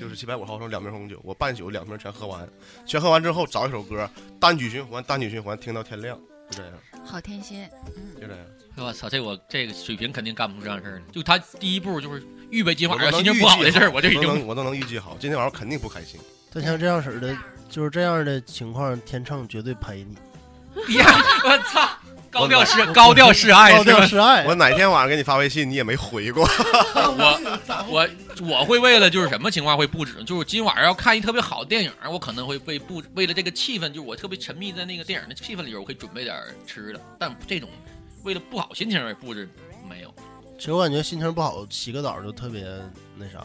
[0.00, 2.48] 就是七百五毫升两瓶红酒，我半宿两瓶全喝完，
[2.86, 4.08] 全喝完之后找一首歌
[4.40, 6.18] 单曲循环，单曲循环听到天亮，
[6.50, 6.72] 就这样，
[7.04, 8.42] 好天蝎，嗯就这样。
[8.78, 11.02] 我操，这我这个水平肯定干不出这样事儿来。
[11.12, 16.18] 就他第一步就是预备计划我心情不好的事儿，我就已我都经能我都能预计好，今天晚上肯定不开心。
[16.50, 17.36] 但像这样式儿的，
[17.68, 20.14] 就是这样的情况，天秤绝对陪你，
[20.96, 21.04] 呀，
[21.44, 21.86] 我操，
[22.30, 23.84] 高调示高调示爱高？
[23.84, 24.54] 调示爱我。
[24.54, 26.44] 哪天晚上给你发微信，你也没回过。
[26.94, 27.40] 我
[27.88, 28.08] 我
[28.48, 30.22] 我会为了就是什么情况会布置？
[30.24, 37.00] 就是今晚上要看一特别好的电影，我可能会为布为了这个气氛，就是我特别沉迷在那个电影的气氛里边，我会准备点吃的。
[37.18, 37.68] 但这种
[38.22, 39.48] 为了不好心情而布置
[39.88, 40.14] 没有。
[40.58, 42.64] 其实我感觉心情不好，洗个澡就特别
[43.16, 43.44] 那啥。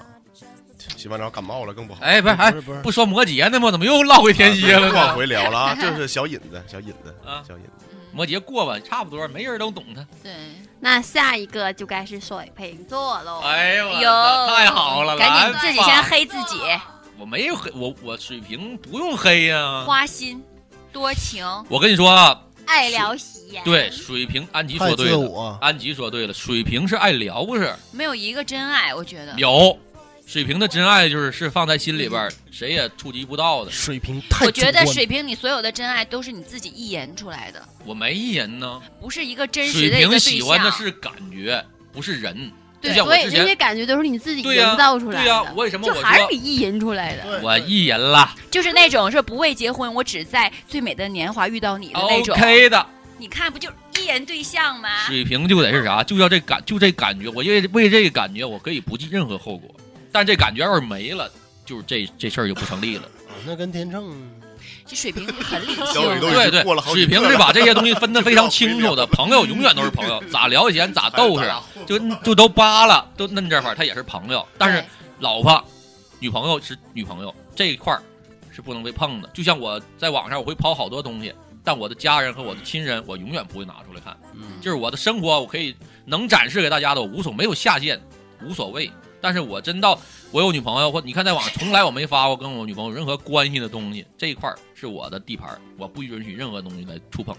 [0.98, 2.02] 洗完澡感冒了更不好。
[2.04, 3.71] 哎，不是，哎不，是不说摩羯呢吗？
[3.71, 5.15] 怎么又唠回天蝎了往？
[5.15, 7.85] 回聊了啊，这是小引子，小引子啊小引子。
[8.15, 10.01] 摩羯过吧，差不多，没人都懂他。
[10.23, 10.32] 对，
[10.80, 13.41] 那下一个就该是水瓶座喽。
[13.41, 14.10] 哎呦，
[14.47, 16.58] 太好了，赶紧自己吧先黑自己，
[17.17, 20.41] 我没有黑，我我水瓶不用黑呀、花心、
[20.93, 23.62] 多情，我跟你说啊，爱聊喜呀。
[23.65, 27.75] 对，水瓶，安吉说对了，安吉说对了，水瓶是爱聊不是？
[27.91, 29.34] 没有一个真爱，我觉得。
[29.36, 29.78] 有，
[30.26, 33.72] 水瓶的真爱就是是放在心里边儿，谁也触及不到的。
[33.72, 40.72] 水瓶太我觉得水瓶，你所有的真爱都是你自己意淫出来的，我没意淫呢，不是一个真实的一个对平喜欢的。
[40.72, 42.52] 是感觉，不是人。
[42.82, 45.24] 对所以这些感觉都是你自己营造出来的。
[45.24, 47.42] 对呀为什么就还是你意淫出来的？
[47.42, 52.36] 我意淫了就是那种是不为结婚，我只在最美的年华遇到你的那种。
[52.36, 52.86] ，OK 的。
[53.18, 54.90] 你看，不就是一言对象吗？
[55.08, 56.04] 水瓶就得是啥？
[56.04, 57.28] 就要这感，就这感觉。
[57.30, 59.74] 我因为为这个感觉，我可以不计任何后果。
[60.15, 61.30] 但这感觉要是没了，
[61.65, 63.04] 就是这这事儿就不成立了。
[63.04, 64.15] 啊那跟天秤
[64.86, 66.19] 这水平很理性。
[66.21, 69.06] 对对水平是把这些东西分得 非常清楚的。
[69.08, 71.51] 朋友永远都是朋友，咋聊闲咋斗是，
[71.86, 74.47] 就就都扒了，都嫩这块儿，他也是朋友。
[74.58, 74.82] 但是
[75.19, 75.62] 老婆、
[76.17, 78.01] 女朋友是女朋友这一块儿
[78.49, 79.30] 是不能被碰的。
[79.34, 84.15] 就像我在网上我会抛好多东西，但我的家人和我的亲人，我永远不会拿出来看。
[84.34, 85.75] 嗯就是我的生活，我可以
[86.06, 88.01] 能展示给大家的，我无所没有下限，
[88.41, 88.89] 无所谓。
[89.26, 97.36] 但是我真到我有女朋友，或你看在网上从来我没发过跟我女朋友任何关系的东西，这一块儿是我的地盘儿，我不允许任何东西来触碰。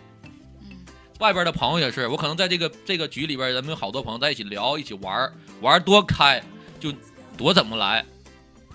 [0.63, 0.85] 嗯
[1.21, 6.43] 外边的朋友也是，我可能在这个这个局里边，咱们有好多朋友在一起聊，一起玩儿，玩儿多开，
[6.81, 6.93] 就
[7.37, 8.05] 多怎么来，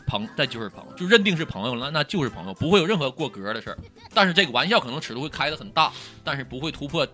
[0.08, 3.78] 朋那就是朋友，就认定是朋友了，那就是朋友，不会有任何过格的事儿。
[4.14, 5.92] 但是这个玩笑可能尺度会开得很大，
[6.24, 7.06] 但是不会突破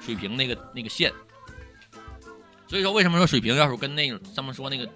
[0.00, 1.12] 水平那个那个线。
[2.66, 4.86] 所以说，为什么说水平要是跟那个咱们说那个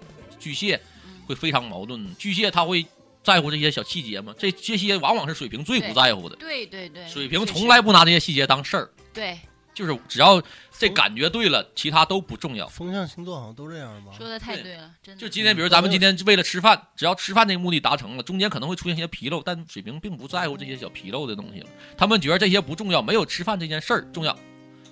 [0.43, 0.79] 巨蟹
[1.25, 2.13] 会非常矛盾？
[2.17, 2.85] 巨蟹他会
[3.23, 4.35] 在乎这些小细节吗？
[4.37, 6.35] 这这些往往是水瓶最不在乎的。
[6.35, 9.39] 对对对，水瓶从来不拿这些细节当事儿，对
[9.73, 10.39] 就是只要
[10.77, 12.67] 这感觉对了，其他都不重要。
[12.67, 14.11] 风象星座好像都这样吧？
[14.17, 15.21] 说的太对了，真的。
[15.21, 21.69] 就今天，比如咱们今天为了吃饭，只要吃饭这个目的达成了，中间可能会出现一些纰漏，但水瓶并不在乎这些小纰漏的东西了。
[21.97, 24.37] 他们觉得这些不重要，没有吃饭这件事儿重要，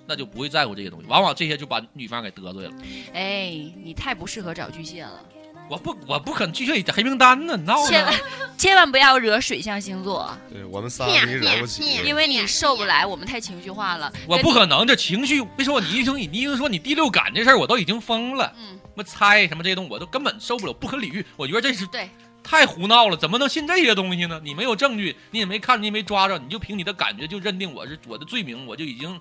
[0.04, 1.06] 那就不会在乎这些东西。
[1.06, 2.72] 往往这些就把女方给得罪了。
[3.12, 3.50] 哎，
[3.84, 5.24] 你太不适合找巨蟹了，
[5.68, 8.14] 我不，我不可能拒绝你的黑名单呢，你闹呢千万？
[8.58, 14.12] 千万不要惹水象星座，对我们仨惹不起，因为你受不来，我们太情绪化了。
[14.26, 18.52] 我不可能，这情绪别说你一听你你一说你第六感这事儿，我都已经疯了。
[18.58, 21.24] 嗯，什么猜什么这些东西，我都根本受不了，不可理喻。
[21.36, 22.10] 我觉得这是对，
[22.42, 24.40] 太胡闹了，怎么能信这些东西呢？
[24.44, 29.18] 你没有证据，你也没看，你也没抓着，你就凭你的感觉就认定我是我的罪名，我就已经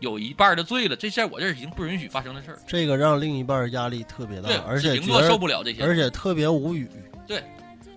[0.00, 0.96] 有一半的罪了。
[0.96, 2.58] 这事儿我这儿已经不允许发生的事儿。
[2.66, 6.88] 这个让另一半压力特别大对，，而且觉水瓶座受不了这些，而且特别无语。
[7.26, 7.42] 对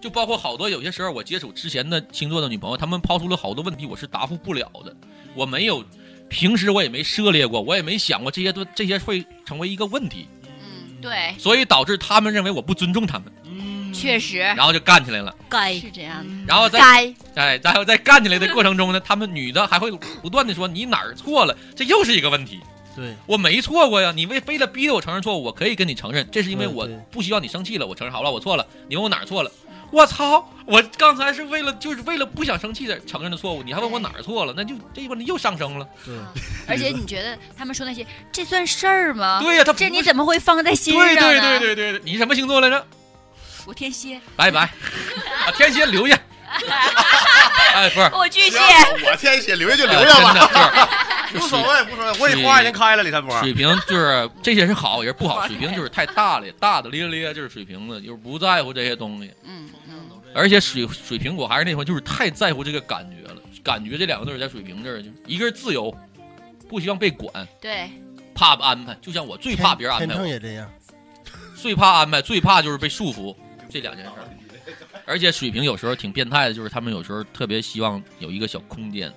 [0.01, 4.95] 就包括好多有些时候我接触之前的星座的女朋友，她们抛出了好多问题，我是答复不了的。
[5.35, 5.83] 我没有，
[6.29, 13.31] 平时我也没涉猎过，我也没想过这些都这些会成为一个问题，嗯，对，所以导致他们认为我不尊重他们，
[13.93, 15.34] 确实然后就干起来了。
[15.49, 16.34] 该是这样的。
[16.47, 22.60] 然后在该哎，然后在干起来的过程中呢，他们女的还会不断的说你哪儿错了，这又是一个问题。
[22.95, 28.65] 对，我没错过呀，你为非得逼着我承认错误，我可以跟你承认，这是因为我不希望你生气了，我承认好了，我错了。
[28.88, 29.52] 你问我哪儿错了，
[29.91, 35.88] 我操，我刚才是为了就是为了不想生气的承认的错误，你还问我哪儿错了，那就这问题又上升了。
[36.04, 36.15] 对，
[36.67, 39.39] 而且你觉得他们说那些，这算事儿吗？
[39.41, 41.21] 对呀、他这你怎么会放在心上呢？
[41.21, 42.86] 对对对对对对，你什么星座来着？
[43.69, 44.62] 我天蝎，拜拜，
[45.45, 46.19] 啊，天蝎留下。
[47.75, 48.58] 哎，不是，我巨蟹，
[49.05, 50.89] 我天蝎留下就呃留下吧，
[51.32, 52.19] 真的 无所谓，无所谓。
[52.19, 53.39] 我也花已经开了，李三波。
[53.41, 59.32] 水平就是这些是好也是不好，水平就是太大了，大大咧咧就是水平子，就是不在乎这些东西。
[59.43, 63.39] 嗯嗯，而且水水瓶，我还是那话，就是太在乎这个感觉了。
[63.63, 65.95] 感觉这两个字在水瓶这儿，就一个是自由，
[66.67, 67.88] 不希望被管，对，
[68.34, 68.97] 怕安排。
[68.99, 70.67] 就像我最怕别人安排我，秤也这样。
[71.55, 73.36] 最怕安排，最怕就是被束缚，
[73.69, 74.27] 这两件事儿。
[75.05, 79.12] 而且水瓶有时候挺变态的，就是他们有时候特别希望有一个小空间，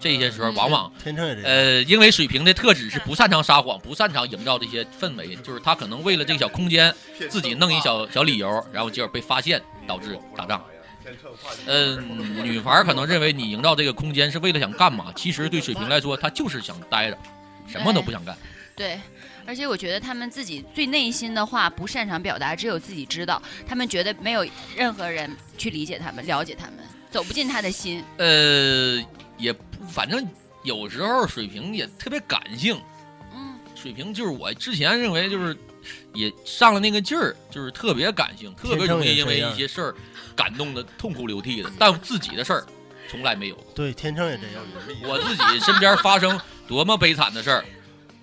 [0.00, 1.50] 这些时候往往天秤也这样。
[1.50, 6.92] 呃，因为水瓶的特质是不擅长撒谎，不擅长营造这些氛围，就是他可能为了这个小空间，
[7.28, 10.64] 自己弄一小小理由，然后结果被发现，导致打仗。
[11.66, 17.18] 嗯，女孩可能认为你营造这个空间是为了想干嘛，其实对水瓶来说，他就是想待着，
[17.68, 18.36] 什么都不想干。
[18.74, 18.98] 对，
[19.46, 23.40] 而且我觉得他们自己最内心的话不擅长表达，只有自己知道。
[23.66, 24.44] 他们觉得没有
[24.76, 26.78] 任何人去理解他们、了解他们，
[27.10, 28.02] 走不进他的心。
[28.18, 29.02] 呃，
[29.38, 29.54] 也，
[29.88, 30.28] 反正
[30.64, 32.80] 有时候水瓶也特别感性。
[33.32, 35.56] 嗯，水瓶就是我之前认为就是
[36.12, 39.94] 也上了那个劲儿，就是特别感性，特别容易因为一些事儿
[40.34, 42.66] 感动的痛哭流涕的，但自己的事儿
[43.08, 43.56] 从来没有。
[43.74, 44.64] 对，天秤也这样。
[45.04, 47.64] 我自己身边发生多么悲惨的事儿，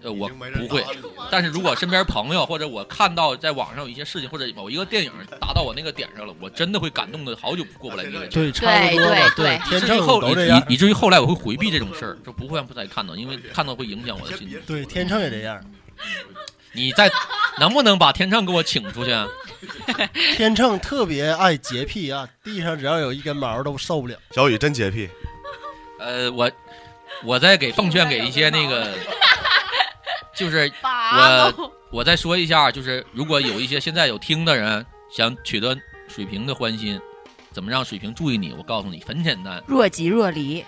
[0.03, 0.83] 呃，我不会。
[1.31, 8.41] 但是如果身边朋友或者我看到在网上有一些事情，或者某一个电影达到我那个点上了，我真的会感动的好久过不来那个劲。
[8.41, 9.29] 对，差不多的。
[9.35, 10.29] 对，天秤后都。
[10.33, 14.59] 以以至于后来我会回避这种事儿，就不会让不再看到，因为看到会影响我的心情。
[14.67, 15.63] 对，天秤也这样。
[16.75, 17.09] 你在
[17.59, 19.11] 能不能把天秤给我请出去？
[19.11, 19.27] 啊？
[20.35, 24.17] 天秤特别爱洁癖啊，地上只要有一根毛都受不了。
[24.31, 25.07] 小雨真洁癖。
[25.99, 26.51] 呃，我
[27.23, 28.91] 我再给奉劝给一些那个，
[30.35, 36.99] 就是我我再说一下，就是如果有一些现在有听的人想取得水瓶的欢心，
[37.51, 38.53] 怎么让水瓶注意你？
[38.57, 40.65] 我告诉你，很简单，若即若离。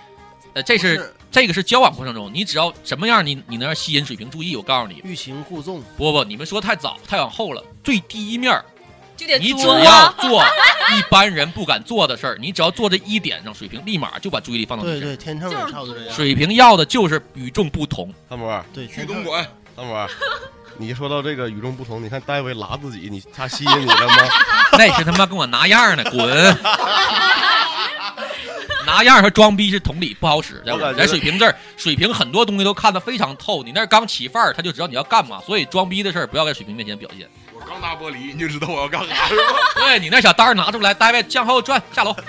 [0.54, 4.56] 呃，这是这个是交往过程中，你只要什么样，你你能让吸引水瓶注意？
[4.56, 5.82] 我告诉你，欲擒故纵。
[5.96, 7.62] 不不，你们说太早，太往后了。
[7.84, 8.58] 最第一面，
[9.16, 10.44] 就得你只要做
[10.96, 16.14] 一般人不敢做的事儿，你只要做这一点上，水瓶立马就把注意力放到你对对，天秤也差不多这样。
[16.14, 18.12] 水瓶要的就是与众不同。
[18.28, 19.46] 汤博，对，去东莞。
[19.74, 20.08] 汤博，
[20.78, 24.16] 你说到这个与众不同，你看戴维拉自己，你他吸引你了吗？
[24.78, 26.20] 那是他妈跟我拿样呢，滚！
[28.86, 30.62] 拿样和装逼是同理，不好使。
[30.96, 33.62] 在水瓶这儿，水瓶很多东西都看得非常透。
[33.64, 35.40] 你那刚起范儿，他就知道你要干嘛。
[35.44, 37.28] 所以装逼的事儿不要在水瓶面前表现。
[37.76, 39.42] 我刚拿玻璃，你就知道我要干啥 是吧？
[39.76, 42.16] 对你那小单拿出来，单位向后转，下楼。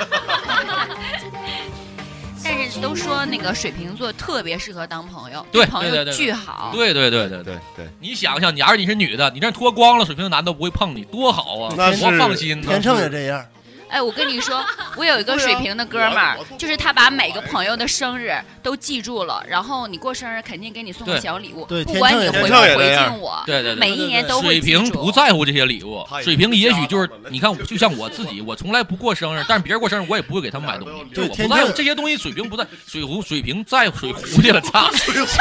[2.44, 6.72] 但是都说那个水瓶座特别适合当朋友，对朋友巨好。
[6.74, 7.88] 对对对对对对。
[8.00, 11.74] 你想想，假如你是女的，你这脱光了，水瓶男都不会碰你，多好啊！
[11.76, 12.62] 多放心。
[12.62, 13.46] 天秤也这样。
[13.90, 14.64] 哎，我跟你说，
[14.96, 24.48] 我有一个水瓶的哥们儿，就是他把每个朋友的生日都记住了，然后你过生日肯定给你送个小礼物，不管你回不回敬我，对对，每一年都会。
[24.48, 32.18] 水瓶不在乎这些礼物，水瓶也许就是你看，就像我自己，我从来不过生日，但是别人过生日我也不会给他们买东西，就是我不在乎这些东西。
[32.18, 34.90] 水瓶不在，水壶水瓶在水壶去了，擦。
[34.92, 35.28] 水壶。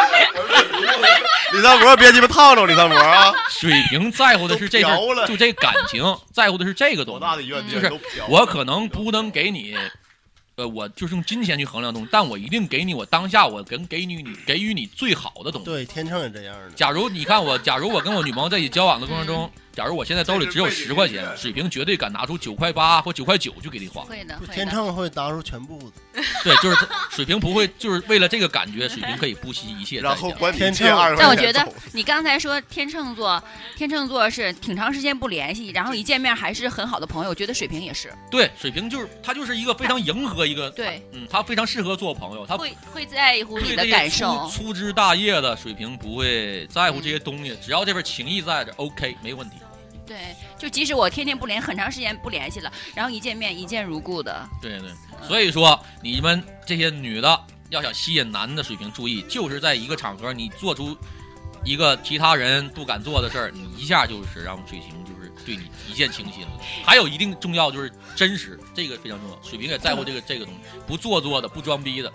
[1.52, 3.32] 李三博，别鸡巴套着李三博啊！
[3.50, 7.48] 水瓶在乎的是这个，就这感情，在乎的是这个东西。
[7.68, 7.92] 就是
[8.28, 9.76] 我可能不能给你，
[10.54, 15.64] 呃，我就是用金钱去衡量东西，但我一定给你我当下我能给你你给予你最好的东西。
[15.64, 16.70] 对，天秤也这样的。
[16.76, 19.50] 假如你看我，假如我跟我女朋友在一起交往的过程中。
[19.80, 24.02] 假如我现在兜里只有十块钱，水瓶绝对敢拿出九块八或九块九去给你花。
[24.02, 26.22] 会的，天秤会拿出全部的。
[26.44, 26.76] 对，就是
[27.10, 30.02] 水瓶不会，就是为了这个感觉，水瓶可以不惜一切。
[30.02, 30.86] 然后关天秤，
[31.18, 33.42] 但我觉得你刚才说天秤座，
[33.74, 37.30] 天秤座是挺长时间不联系，然后一见面还是很好的朋友。
[37.30, 38.12] 我觉得水瓶也是。
[38.30, 40.70] 对，水瓶就是他就是一个非常迎合一个。
[40.72, 44.46] 对，嗯，他非常适合做朋友，他会会在乎你的感受。
[44.50, 49.56] 粗枝大叶的水瓶不会在乎这些东西，只要这份情谊在这，OK，没问题。
[50.10, 54.44] 对，就即使我天天不联，很长时间不联系了，然后一见面一见如故的。
[54.60, 54.90] 对对，
[55.22, 60.98] 所以说你们这些女的要想吸引男的水平注意，就是在一个场合你做出
[61.64, 66.50] 一个其他人不敢做的事儿，你一下就是让水瓶就是对你一见倾心了。
[66.84, 69.40] 还有一定重要就是真实，这个非常重要。
[69.48, 72.12] 水瓶也在乎这个这个东西，不做作的，不装逼的。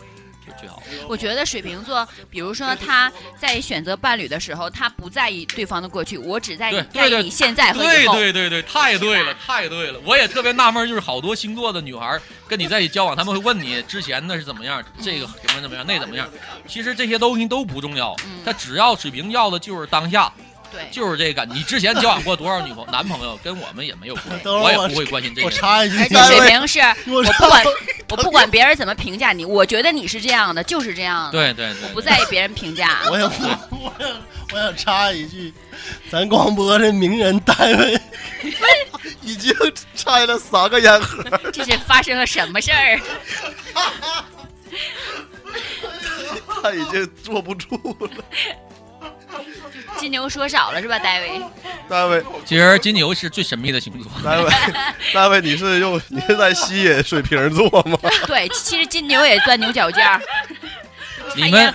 [0.60, 0.82] 最好。
[1.08, 8.14] 我觉得水瓶座，比如说他在选择伴侣的时候，他不在意对方的过去，我只在意在意你现在和以后。
[8.16, 10.00] 对对对对，太对了，太对了。
[10.04, 16.30] 我也特别纳闷，就是好多星座的女孩跟你在一起交往，他们会问你之前那是怎么样，这个怎么怎么样，那怎么样。
[16.68, 20.32] 其实这些东西都不重要，他只要水瓶要的就是当下。
[20.76, 21.46] 对，就是这个。
[21.46, 25.48] 你之前交往过多少女朋友、男朋友，跟我们也没有关系， 我也不会关心这个。
[25.48, 27.66] 我插一句， 而且水平是， 我不管，
[28.10, 31.32] 我不管别人怎么评价你，我觉得你是这样的，就是这样的。
[31.32, 33.00] 对对对，我不在意别人评价。
[33.10, 33.32] 我想，
[33.72, 34.22] 我想，
[34.54, 35.54] 我想插一句，
[36.12, 38.00] 咱广播的名人单位
[39.22, 39.54] 已经
[39.96, 41.24] 拆了三个烟盒。
[41.52, 43.00] 这是发生了什么事儿？
[46.62, 48.10] 他已经坐不住了。
[49.98, 51.42] 金牛说少了是吧，戴维？
[51.88, 54.12] 大卫，其实金牛是最神秘的星座。
[54.24, 54.50] 大卫，
[55.14, 57.98] 大卫，你是用你是在吸引水瓶座吗？
[58.28, 60.22] 对，其实金牛也钻牛角尖儿。
[61.36, 61.74] 你们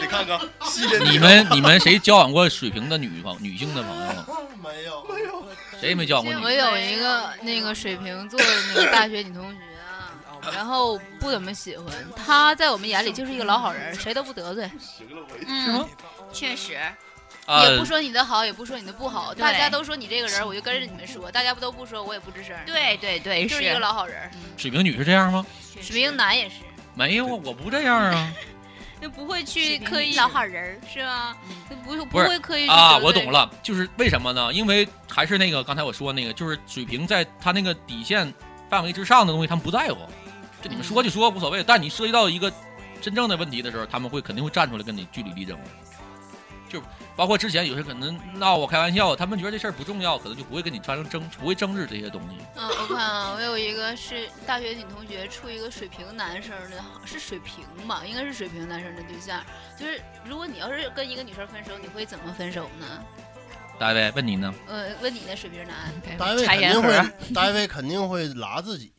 [0.00, 4.12] 你看看，吸引你们你们谁交往过水瓶的女朋女性的朋友？
[4.62, 5.44] 没有没有，
[5.80, 10.10] 谁也没交往过我有一个那个水瓶座的那个大学女同学啊，
[10.52, 14.68] 然后不怎么喜欢她，在我们眼里就是一个老好人，谁都不得罪，
[15.46, 15.86] 嗯，
[16.32, 16.76] 确实，
[17.48, 24.30] 啊，也不说你的好，也不说你的不好，大家都说你这个人，我就跟着你们说，大家不都不说，我也不吱声，对对对，就是一个老好人。
[24.58, 25.46] 水瓶女是这样吗？
[25.80, 26.56] 水瓶男也是，
[26.94, 28.32] 没有啊，我不这样啊。
[29.00, 31.34] 就不会去刻意老好人儿，是吗？
[31.70, 34.52] 就不不会刻意去啊，我懂了，就是为什么呢？
[34.52, 38.30] 因为还是那个刚才我说那个，就是水瓶在他那个底线
[38.68, 39.96] 范围之上的东西，他们不在乎。
[40.60, 42.52] 就你们说就说无所谓，但你涉及到一个
[43.00, 45.56] 真正的问题的时候，他们会肯定会站出来跟你据理力争。
[47.18, 52.36] 就包括之前有些可能闹我开玩笑，他们觉得这事儿不重要，可能就不会跟你发生争，不会争执这些东西。
[52.54, 58.02] 嗯，我看啊，我有一个是大学女同学处一个水瓶男生的，是水瓶吧？
[58.06, 59.42] 应该是水瓶男生的对象。
[59.76, 62.86] 就是如果你要是跟一个女生分手，你会怎么分手呢？
[63.80, 64.54] 大卫问你呢？
[64.68, 68.92] 呃，问你呢，水瓶男，大卫肯定会，大卫肯定会拉自己。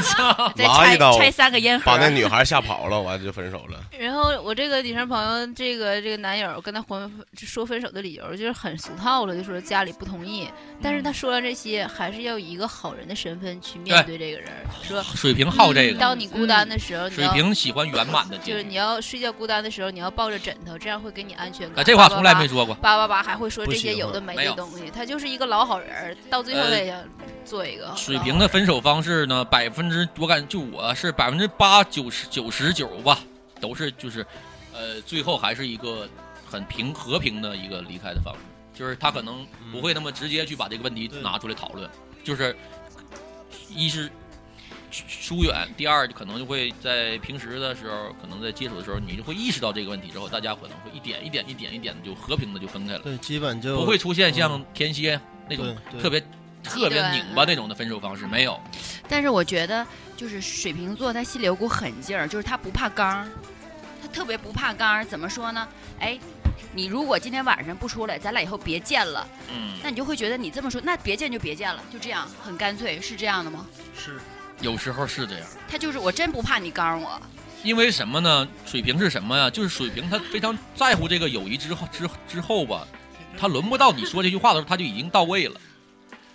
[0.00, 0.52] 操！
[0.56, 3.80] 再拆拿一刀拆三个烟盒把，那女孩吓跑了，完就分手了。
[3.98, 10.48] 然后我这个女生朋友，这个这个男友跟她婚说分手的理由就是很俗套了，就说家里不同意。
[10.82, 14.48] 但是他说了这些，还是要以一个好人的身份去面对这个人，
[14.82, 18.62] 说水瓶好这个，当你孤单的时候，你水要瓶喜欢圆满的就是。
[18.62, 21.84] 你要睡觉孤单的时候，你要抱着枕头，这样会给你安全啊，感。
[21.84, 22.74] 这话从来没说过。
[22.76, 24.90] 叭叭叭，还会说这些有的没的东西。
[24.94, 26.96] 他就是一个老好人，到最后也想
[27.44, 33.18] 做一个水瓶的分手方式呢，百分之我感觉就我是百分之八九十九十九吧，
[33.60, 34.26] 都是就是，
[34.72, 36.08] 呃，最后还是一个
[36.44, 38.40] 很平和平的一个离开的方式，
[38.72, 41.88] 就是他可能不会那么直接去把这个问题拿出来讨论，
[42.24, 42.56] 就是
[43.68, 44.10] 一是
[44.90, 56.20] 疏远，第二可能就会在平时的时候，可能在接触的时候，你就会意识到这个问题之后，大家可能会一点一点一点一点的就和平的就分开了，对，基本就不会出现像天蝎那种特别
[56.62, 58.60] 特别拧巴那种的分手方式，没有。
[59.10, 59.84] 但是我觉得
[60.16, 63.28] 就是水瓶座，他心里有股狠劲儿，就是他不怕刚儿，
[64.00, 65.04] 他特别不怕刚儿。
[65.04, 65.66] 怎么说呢？
[65.98, 66.16] 哎，
[66.72, 73.66] 你如果今天晚上不出来，咱俩以后别见了，嗯，那你就会觉得你这么说，那别见就别见了，就这样，很干脆，是这样的吗？
[73.98, 74.20] 是
[74.60, 77.20] 有时候是这样，他就是我真不怕你刚儿我，
[77.64, 78.46] 因为什么呢？
[78.64, 79.50] 水瓶是什么呀？
[79.50, 82.86] 就是水瓶他非常在乎这个友谊之后之之后吧，
[83.36, 85.60] 他轮不到你说这句话的时候，他就已经到位了。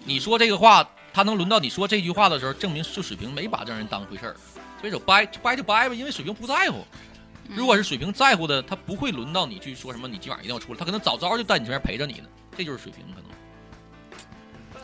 [0.03, 4.35] 你说这个话，他能轮到你说这句话的时候，证明就水瓶没把这人当回事儿，
[4.81, 6.85] 所以说掰就掰就掰吧，因为水瓶不在乎。
[7.47, 12.27] 如果是水瓶在乎的，他不会轮到你去说什么，你今晚一定要出来，他可能早早就在你身边陪着你呢。
[12.57, 14.81] 这就是水瓶可能。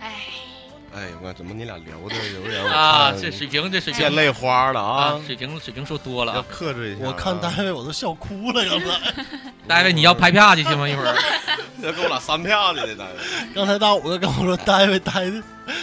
[0.00, 0.26] 哎，
[0.94, 5.20] 哎，我看怎么你俩聊的有点 啊，这水平这水平见泪花了啊啊，！
[5.26, 6.44] 水平水平说多了要啊。
[6.48, 7.08] 克制一下啊。
[7.08, 9.12] 我看大卫我都笑哭了，刚才
[9.66, 10.86] 大卫，你要拍票去行吗？
[10.88, 11.16] 一会儿。
[11.82, 13.14] 要给我俩三票的，这单位。
[13.54, 15.42] 刚才大五哥跟我说，大卫带的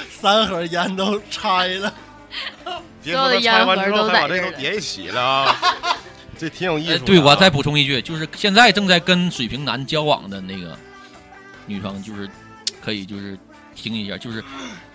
[0.10, 1.94] 三盒烟都拆了，
[3.04, 5.58] 别说他拆完之后还把这都叠一起了啊，
[6.38, 6.98] 这挺有意思啊。
[7.00, 10.78] 呃对，我再补充一句，就是现在正在跟水瓶男交往的那个
[11.66, 12.30] 女生，就是
[12.82, 13.38] 可以就是
[13.76, 14.42] 听一下，就是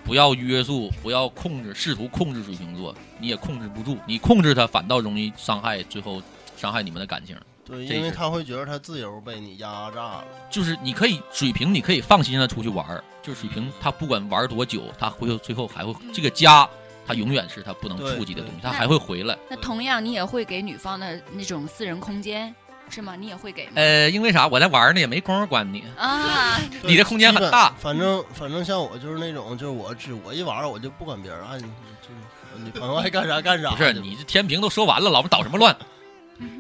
[0.05, 6.23] 不要约束，不要控制，试图控制水瓶座，你也控制不住，你控制他反倒容易伤害，最后
[6.57, 7.37] 伤害你们的感情。
[7.65, 10.25] 对，因为他会觉得他自由被你压榨了。
[10.51, 16.69] 就是你可以水瓶，你可以放心的出去玩儿，就是水瓶他不管玩多久，他会最后还会这个家，
[17.07, 19.39] 他永远是他不能触及的东西，他还会回来。
[19.49, 22.55] 那同样你也会给女方的那种私人空间，
[22.95, 23.17] 是吗？
[23.17, 23.73] 你也会给吗？
[23.75, 24.47] 呃，因为啥？
[24.47, 25.83] 我在玩呢，也没工夫管你。
[25.97, 33.71] 啊，你的空间很大反正反正像我就是那种，就是我只我一玩我就不管别人，啊，你就是你朋友爱干啥干啥。
[33.73, 35.77] 不是你这天平都说完了，老子捣什么乱？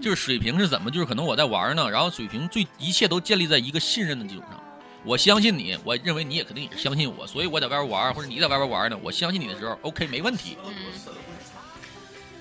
[0.03, 0.91] 就是水平是怎么？
[0.91, 4.61] 就是可能我在玩呢，然后水平最一切都建立在一个信任的基础上。
[5.05, 10.57] 我相信你，我认为你也肯定也是相信我，所以我在外边玩，或者你在外边玩呢，我相信你的时候，OK 没问题。
[10.67, 10.73] 嗯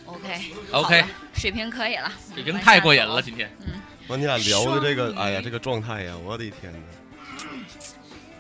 [0.06, 0.42] ，OK
[0.72, 3.52] OK 水平可以了，水平太过瘾了，今天
[4.08, 6.80] 完你俩聊的这个，哎呀，这个状态呀，我的天哪！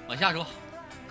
[0.07, 0.45] 往下说，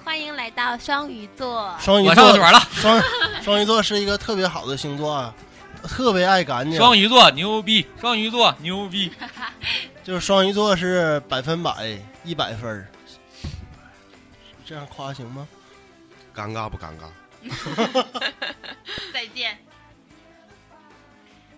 [0.05, 1.75] 欢迎来到双鱼座。
[1.81, 2.61] 双鱼我上了。
[2.73, 3.03] 双
[3.43, 5.35] 双鱼座是一个特别好的星座啊，
[5.83, 6.79] 特别爱干净。
[6.79, 9.11] 双鱼座牛逼，双鱼座牛逼。
[10.05, 12.89] 就是双鱼座是百分百一百分儿，
[14.67, 15.49] 这样夸行吗？
[16.35, 17.09] 尴尬不尴尬？
[19.13, 19.57] 再见。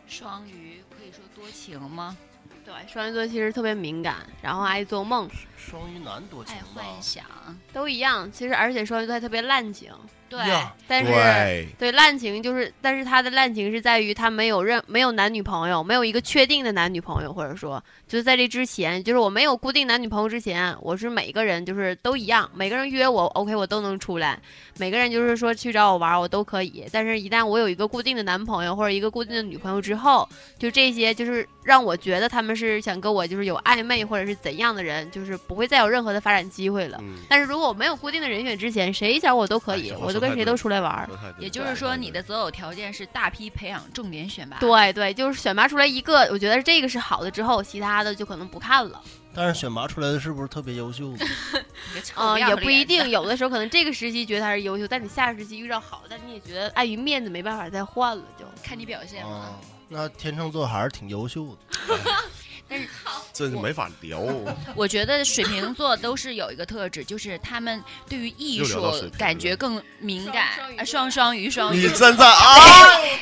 [0.06, 2.16] 双鱼可以说多情吗？
[2.64, 7.02] 对，双鱼座其实特别敏感，然后爱做梦，双鱼男多情爱吧幻？
[7.02, 7.24] 想，
[7.72, 8.30] 都一样。
[8.32, 9.92] 其实而且双鱼座还特别滥情，
[10.28, 24.38] 对，呀但是对，对滥情就是，但是他的滥情是在于他没有任没有男女朋友，没有一个确定的男女朋友，或者说就是在这之前，就是我没有固定男女朋友之前，我是每个人就是都一样，每个人约我 OK 我都能出来，
[24.78, 36.98] 每个人就是说去找我玩我都可以，但是一旦我有一个固定的男朋友或者一个固定的女朋友之后，就这些就是让我觉得他们是想跟我就是有暧昧或者是怎样的人，就是不会再有任何的发展机会了。
[37.00, 41.08] 嗯，但是如果我没有固定的人选之前，谁找我都可以，哎我就跟谁都出来玩
[41.38, 44.58] 也就是说，你的择偶条件是大批培养，重点选拔。
[44.58, 49.00] 对对，就是选拔出来一个，我觉得这个是好的之后，其他的就可能不看了。
[49.34, 51.12] 但是选拔出来的是不是特别优秀
[52.16, 59.30] 嗯、也不一定，有的时候可能这个时期觉得他是优秀，但你下个时期遇到好的，但你也觉得碍于面子没办法再换了，就看你表现了。
[59.30, 61.98] 啊，那天秤座还是挺优秀的。
[62.68, 62.88] 但是
[63.32, 64.18] 这是没法聊。
[64.74, 68.82] 我觉得水瓶座都是有一个特质，就是他们对于艺术
[69.18, 70.48] 感觉更敏感
[70.86, 71.48] 双双鱼。
[71.48, 72.56] 啊双双鱼，你，真在啊！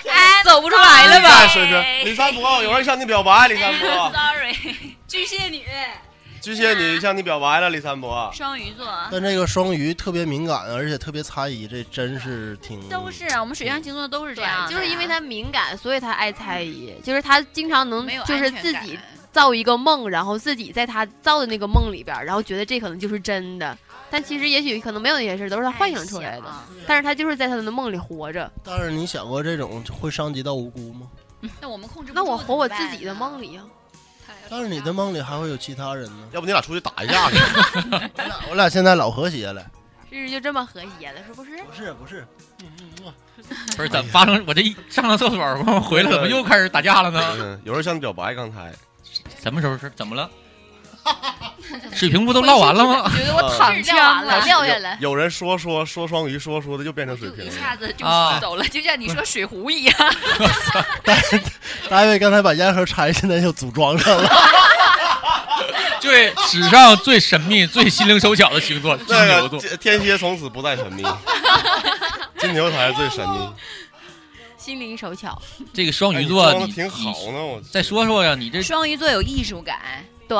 [0.08, 1.46] 哎，走不出来了吧？
[1.48, 5.64] 水平，李三博，有人向你表白，李三博，Sorry，巨蟹女，
[6.40, 8.30] 巨蟹女向你表白了，李三博。
[8.32, 8.86] 双鱼座。
[9.10, 18.98] 但这个双鱼特别敏感，而且特别猜疑，这真是挺都是啊，我们水象星座都是这样，就是因为他敏感，所以他爱猜疑，就是他经常能就是自己
[19.32, 23.76] 造一个梦，然后自己在他造的那个梦里边，然后觉得这可能就是真的，
[24.10, 26.46] 但其实也许可能没有那些事儿，都是他幻想出来的。
[26.46, 28.50] 啊但是他就是在他的梦里活着。
[28.62, 31.06] 但是你想过这种会伤及到无辜吗？
[31.60, 33.64] 那我们控制不那我活我自己的梦里啊，
[34.50, 36.28] 但是你的梦里还会有其他人呢。
[36.32, 37.36] 要不你俩出去打一架去？
[38.16, 39.64] 我俩我俩现在老和谐了。
[40.10, 41.50] 日子就这么和谐了，是不是？
[41.62, 42.26] 不是不是，
[42.62, 43.12] 嗯嗯嗯，
[43.76, 44.44] 不是怎么发生？
[44.46, 47.20] 我这一上了厕所，我回来怎么又开始打架了呢？
[47.40, 48.72] 嗯，有人向你表白，刚才
[49.42, 50.30] 什么时候是怎么了？
[51.92, 53.10] 水瓶不都唠完了吗？
[53.16, 54.96] 觉得我躺枪了，下来。
[55.00, 57.50] 有人说说说双鱼，说说的就变成水瓶了。
[57.50, 59.96] 下子就啊走了，就像你说水壶一样。
[61.90, 64.30] 大卫刚才把烟盒拆，现在又组装上了。
[66.00, 69.58] 对，史上最神秘、最心灵手巧的星座金牛座。
[69.60, 71.04] 天天蝎从此不再神秘，
[72.38, 73.48] 金牛才是最神秘。
[74.62, 75.36] 心灵手巧，
[75.72, 80.38] 这个双鱼哎座，你挺好你呢，我再说说呀，你这双鱼座有艺术感，对、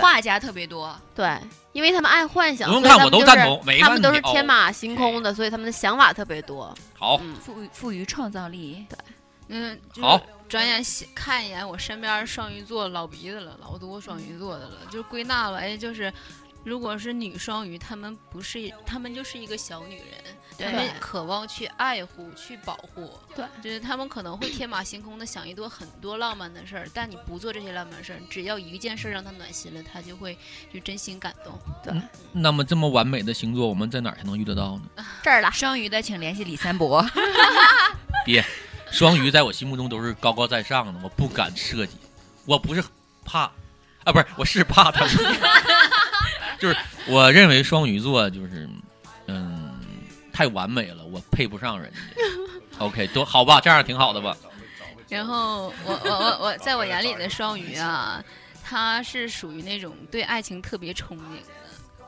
[0.00, 0.98] 画家特别多。
[1.14, 1.38] 对，
[1.72, 6.74] 因为他们爱幻想，不用看我都所以他们就是赞同他们都是天马行空的，所以他们的想法特别多。
[6.98, 8.98] 好，嗯，富于富于创造力，对。
[9.48, 10.18] 嗯，就是好。
[10.48, 10.82] 转眼
[11.14, 16.10] 看一眼我身边双鱼座老鼻子了，老多双鱼座的了，就归纳了，哎，就是。
[16.64, 20.06] 如果是女双鱼，她们不是，她们就是一个小女人，
[20.58, 23.10] 她们渴望去爱护、去保护。
[23.34, 30.36] 对，就是她们可能会天马行空的想一多很多浪漫的事儿，但你不做这些浪漫事儿，只要一件事儿让她暖心了，她就会
[30.72, 31.58] 就真心感动。
[31.82, 31.94] 对
[32.32, 35.04] 那么这么完美的星座，我们在哪儿才能遇得到呢？
[35.22, 37.04] 这儿了，双鱼的请联系李三博。
[38.24, 38.44] 别，
[38.90, 41.96] 双鱼在我心目中都是高高在上的，我不敢涉及，
[42.44, 42.84] 我不是
[43.24, 43.50] 怕，
[44.04, 45.14] 啊，不是，我是怕他们，
[46.60, 46.76] 就是
[47.08, 48.68] 我认为双鱼座就是，
[49.26, 49.74] 嗯，
[50.32, 51.98] 太完美了，我配不上人家。
[52.78, 54.36] OK，都好吧，这样挺好的吧？
[55.08, 58.22] 然后我我我我在我眼里的双鱼啊，
[58.62, 61.18] 他是属于那种对爱情特别憧憬，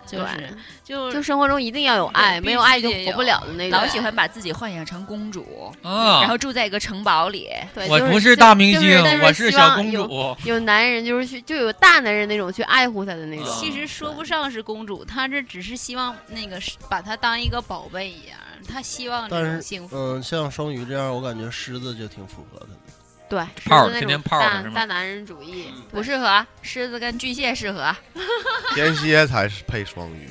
[0.07, 3.78] 就是就就生活中一定要有爱，没有爱就活不了的那种。
[3.78, 7.48] 老喜欢把自己幻想成公主，啊，然后住在一个城堡里。
[7.74, 10.36] 对，我不就是是大明星，就是但是我是希小公望有主。
[10.44, 13.46] 有男人就是去就有大男人那种去爱护她的那种。
[13.46, 18.38] 其实说不上是公主，她这只是希望那个把她当一个宝贝一样，
[18.68, 19.96] 她希望这种幸福。
[19.96, 23.01] 嗯，像双鱼这样，我感觉狮子就挺符合她的。
[23.32, 27.90] 对，泡天天泡儿的是吗大男人主义，不适合，狮子跟巨蟹适合。
[28.76, 30.28] 天蝎才是配双鱼，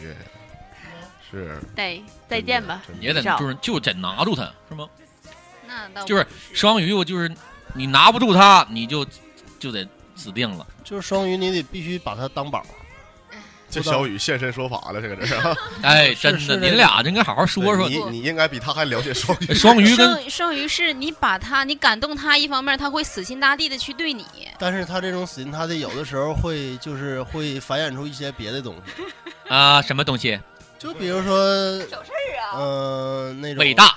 [1.31, 2.83] 是对，再见吧。
[2.99, 4.87] 也得就是就得拿住他，是吗？
[5.67, 6.23] 那倒就是
[6.53, 7.27] 双鱼，我就是
[7.73, 9.03] 你拿不住他，你就
[9.57, 9.83] 就得
[10.15, 10.67] 死定了。
[10.83, 12.63] 就是双鱼，你得必须把他当宝。
[13.71, 15.35] 这小雨现身说法了，这个这是，
[15.81, 17.87] 哎，真的，是这您俩应该好好说说。
[17.87, 19.53] 你你应该比他还了解双鱼。
[19.53, 24.25] 双鱼跟 双双鱼是你把他你感动他，一方面他会死心塌地的去对你，
[24.59, 29.03] 但是他这种死心塌地，有的时候会就是会繁衍出一些别的东西，
[29.47, 30.39] 啊什么东西
[30.77, 31.37] 就比如说，
[32.57, 33.95] 嗯、那种伟，大、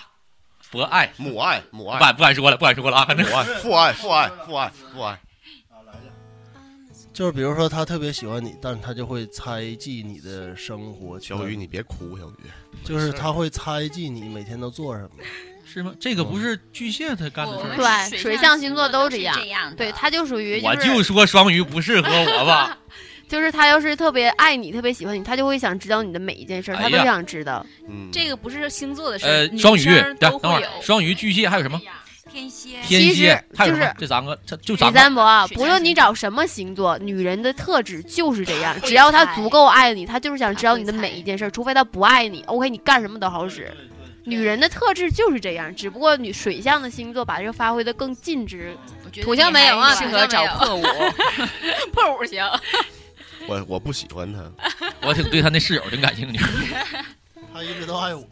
[0.71, 3.09] 博爱，母爱，母爱，不敢不敢说了，不敢说了啊！
[3.09, 5.19] 母爱，父爱，父爱，父爱，父爱。
[7.15, 11.19] 就是比如说他特别喜欢你，但他就会猜忌你的生活。
[11.21, 12.51] 小雨，你别哭，小雨。
[12.85, 15.11] 就是他会猜忌你每天都做什么。
[15.65, 15.95] 是吗？
[15.99, 18.09] 这个不是巨蟹他干的事儿。
[18.11, 22.79] 对水象星座都这样这样的，对，他就属于我是就说双鱼不适合我吧。
[23.27, 27.65] 就是他要是特别爱你，特别喜欢你，他就会想知道你的每一件事儿，他都想知道。
[27.89, 29.85] 嗯，这个不是星座的事儿，，呃双鱼，
[30.21, 30.69] 等会儿都会有。
[30.83, 31.81] 双鱼、巨蟹还有什么？
[32.35, 33.95] 天蝎，天其实蝎，还有就是？
[33.97, 34.99] 这三个，这就李三个。
[34.99, 38.77] 三博啊，不论你找什么星座，女人的特质就是这样。
[38.83, 43.73] 只要她足够爱你，她就是想知道你的每一件事儿，除非她不爱你，OK，你干什么都好使。
[44.25, 48.77] 女人的特质就是这样，只不过女水象的星座把这个发挥的更尽致。
[49.05, 50.83] 我觉得土象没有啊适合找破五，
[51.93, 52.43] 破五 行，
[53.47, 54.51] 我我不喜欢他，
[55.07, 56.45] 我挺对他那室友挺感兴趣。
[57.53, 58.27] 他一直都爱我。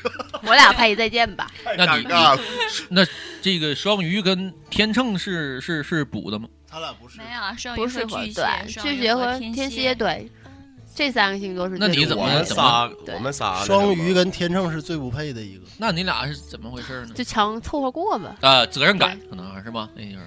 [0.44, 1.50] 我俩拍一，再见吧。
[1.76, 2.42] 那你尴尬了。
[2.88, 3.06] 那
[3.40, 6.48] 这个双鱼跟天秤是是是补的吗？
[6.68, 10.30] 他俩不是没有啊，双鱼不适合，和巨蟹巨蟹和天天蝎，对，
[10.94, 15.62] 这三个星座是那你怎么怎么，我们仨双鱼跟天秤是最不配的一个。
[15.76, 17.12] 那你俩是怎么回事呢？
[17.14, 19.88] 就强凑合过吧，啊，责任感可能是吧？
[19.94, 20.26] 那就是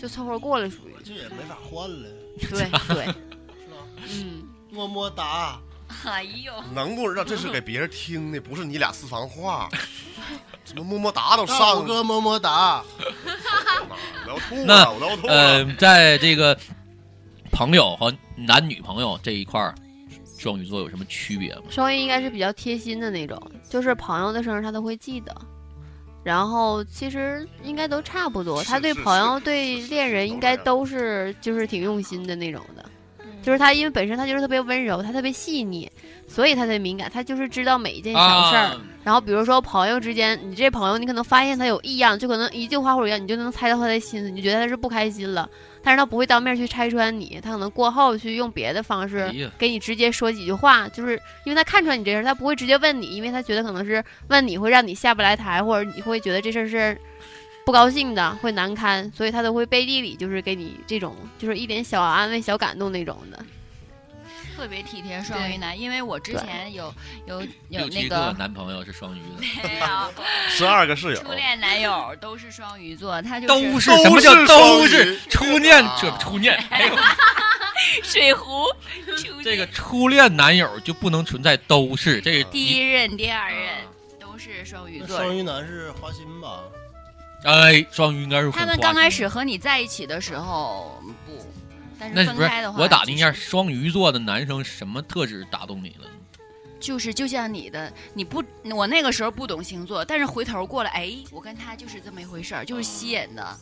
[0.00, 3.16] 就凑合过了，属于这也没法换了，对对， 是吧？
[4.08, 5.58] 嗯，么么哒，
[6.04, 9.68] 哎呦，能不让这是给别人听的，不是你俩私房话。
[10.64, 12.84] 怎么么么哒都上了哥么么哒，
[14.26, 15.32] 我吐那了，我要吐了。
[15.32, 16.56] 呃，在这个
[17.50, 19.74] 朋友和男女朋友这一块儿，
[20.38, 21.62] 双鱼座有什么区别吗？
[21.68, 25.34] 双鱼应该是比较贴心的那种，就是朋友的生日他都会记得。
[26.22, 32.88] 然后其实应该都差不多，是他对是朋友、对恋人应该都是就是挺用心的那种的。
[33.42, 35.90] 嗯就是他因为本身他就是特别温柔，他特别细腻，
[36.26, 37.10] 所以他才敏感。
[37.12, 38.62] 他就是知道每一件小事儿。
[38.62, 45.48] 啊，然后比如说朋友之间，你这朋友你可能发现他有异样，就可能一句话或者一样，你就能猜到他的心思，你就觉得他是不开心了。
[45.84, 49.28] 但是他不会当面去拆穿你，他可能过后去用别的方式
[49.58, 56.96] 给你直接说几句话，就是因为他看穿你这事儿，他不会直接问你，因为他觉得可能是问你会让你下不来台，或者你会觉得这事儿是
[57.64, 63.44] 不高兴的，会难堪，所以他都会背地里就是给你这种就是一点小安慰、小感动那种的。
[64.54, 66.94] 特别体贴双鱼男，因为我之前有
[67.26, 67.40] 有
[67.70, 69.86] 有那个个男朋友是双鱼的，没有。
[70.48, 75.84] 十二个室友，初恋男友都是双鱼座，他就都是都是什么叫是都是初恋？
[75.84, 75.98] 啊。
[76.00, 76.96] 这初恋， 还有
[78.04, 78.66] 水壶，
[79.42, 83.68] 这个初恋男友就不能存在都是这个第一任、第二任
[84.20, 85.16] 都是双鱼座。
[85.16, 86.60] 双鱼男是花心吧？
[87.44, 91.32] 哎，双鱼应该是他们刚开始和你在一起的时候不，
[91.98, 96.06] 但是分开的话，我打听一下，双鱼座的男生什么特质打动你了？
[96.78, 98.42] 就是就像你的，你不，
[98.74, 103.56] 我那个时候不懂星座，但是回头过来，哎，我跟他就是这么一回事儿，就是吸引的。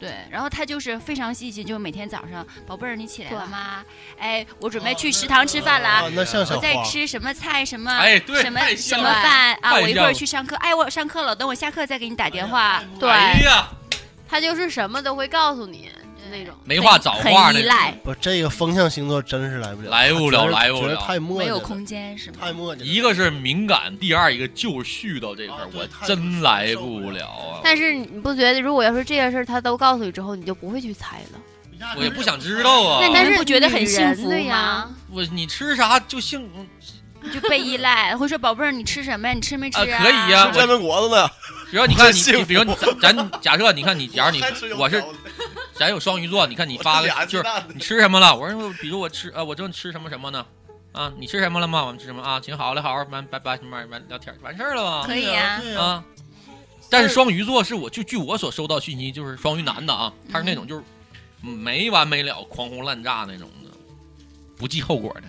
[0.00, 3.84] 对，然后他就是非常细心，就每天早上，宝贝儿，你起来了吗？
[4.18, 6.00] 哎，我准备去食堂吃饭啦。
[6.00, 7.92] 啊，那像小我在，吃什么菜什么？
[7.92, 9.74] 哎对什么太什么饭啊？
[9.74, 10.56] 我一会儿去上课。
[10.56, 12.82] 哎，我上课了，等我下课再给你打电话。
[12.98, 13.68] 对，哎呀，
[14.26, 15.99] 他就是什么都会告诉你，就
[16.30, 16.54] 那种。
[16.64, 22.36] 没话找话呢，很依赖，不，这个风象星座真是来不了，来不了觉得来不了觉得太磨叽了没有空间是吗？
[22.40, 22.84] 太磨叽了。
[22.84, 27.60] 一个是敏感，第二一个就是絮叨这块儿啊，对我太真来不了啊！
[27.62, 31.38] 但是你不觉得，如果要是这件事儿他都告诉你之后，你就不会去猜了？
[31.96, 34.90] 我也不想知道啊那你但是不觉得很幸福吗？
[35.10, 36.46] 我你吃啥就幸
[37.32, 39.32] 就被依赖，会说宝贝儿，你吃什么呀？
[39.32, 41.26] 你吃没吃啊可以呀吃煎饼果子呢，
[41.70, 44.42] 比如你看你， 幸福比如你咱咱假设你看你，假如你
[44.74, 45.02] 我是
[45.80, 48.36] 咱有双鱼座，你看你发个就是你吃什么了？
[48.36, 50.44] 我说比如我吃呃，我正吃什么什么呢？
[50.92, 51.86] 啊，你吃什么了吗？
[51.86, 52.38] 我们吃什么啊？
[52.38, 55.06] 行，好嘞，好好，完拜拜，慢慢聊天，完事儿了吧？
[55.06, 56.04] 可以啊，啊。
[56.90, 60.82] 但是双鱼座是我就据我所收到信息，就是双鱼男的啊，他是那种就是
[61.40, 63.70] 没完没了、狂轰滥炸那种的，
[64.58, 65.22] 不计后果的。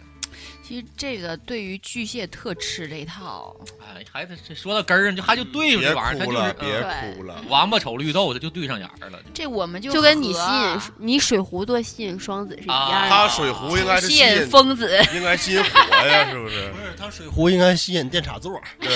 [0.72, 7.44] 其实这个对于巨蟹特吃这一套，哎，孩子这说到根儿上，就他就对付别这玩意儿，他哭了，就是别哭了。
[7.50, 9.20] 王八瞅绿豆，他就对上眼儿了。
[9.34, 13.10] 这我们就就跟你吸引你水壶座吸引双子是一样啊的。
[13.10, 16.78] 他水壶应该是吸引疯子，应该吸引火呀，是不是不？
[16.78, 18.88] 是他水壶应该吸引电插座，对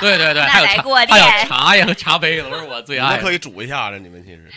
[0.00, 0.66] 对，对对还有
[1.06, 4.50] 还有茶呀和茶杯都是我最爱可以煮一下子，你们其实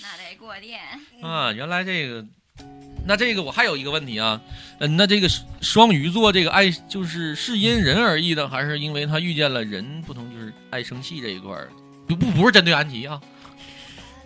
[0.00, 0.80] 那得过电。
[1.20, 1.52] 啊。
[1.52, 2.24] 原来这个，
[3.04, 4.40] 那这个我还有一个问题啊，
[4.78, 5.28] 嗯，那这个
[5.60, 11.68] 双鱼座这个爱就是是因人而异的，还是因为他遇见了人不同，就是爱生气这一块儿？
[12.06, 13.20] 不不不是针对安琪啊，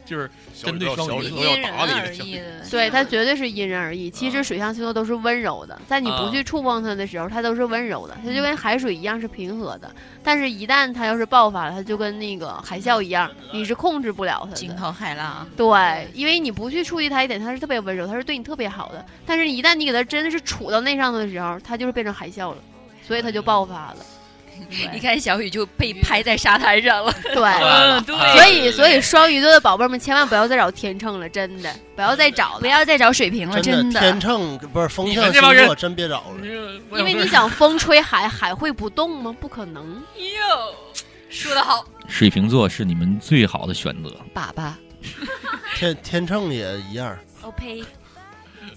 [0.06, 2.42] 就是小针对小宇宙因人要打的，小异的。
[2.70, 4.08] 对，它绝对是因人而异。
[4.10, 9.90] 其实水象星座都是温柔的，在你不去触碰它的时候，它都是温柔的，它就跟海水一样是平和的。
[10.22, 14.56] 但是，一旦它要是爆发了，它就跟那个海啸一样，你是控制不了它的。
[14.56, 19.04] 惊涛骇浪，对，因为你不去触及它一点，它是特别温柔，它是对你特别好的。
[19.24, 22.58] 但是，一旦你给它真的是杵到那上头的时候，它就是变成海啸了，
[23.06, 23.96] 所以它就爆发了。
[24.94, 27.12] 一看小雨就被拍在沙滩上了。
[27.22, 28.16] 对， 嗯对。
[28.36, 36.46] 所以所以双鱼座的宝贝儿们千万不要再找天秤了，真的不要再找了，不要再找水瓶了，真的天秤不是风象星座，真别找了。
[36.98, 39.34] 因为你想风吹海，海会不动吗？
[39.40, 39.84] 不可能。
[40.16, 40.74] 哟，
[41.28, 44.10] 说得好，水瓶座是你们最好的选择。
[44.32, 44.78] 爸爸
[45.76, 47.84] 天天秤也一样，，OK，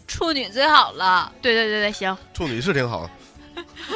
[0.08, 3.10] 处女最好了，对对对对，行，处女是挺好，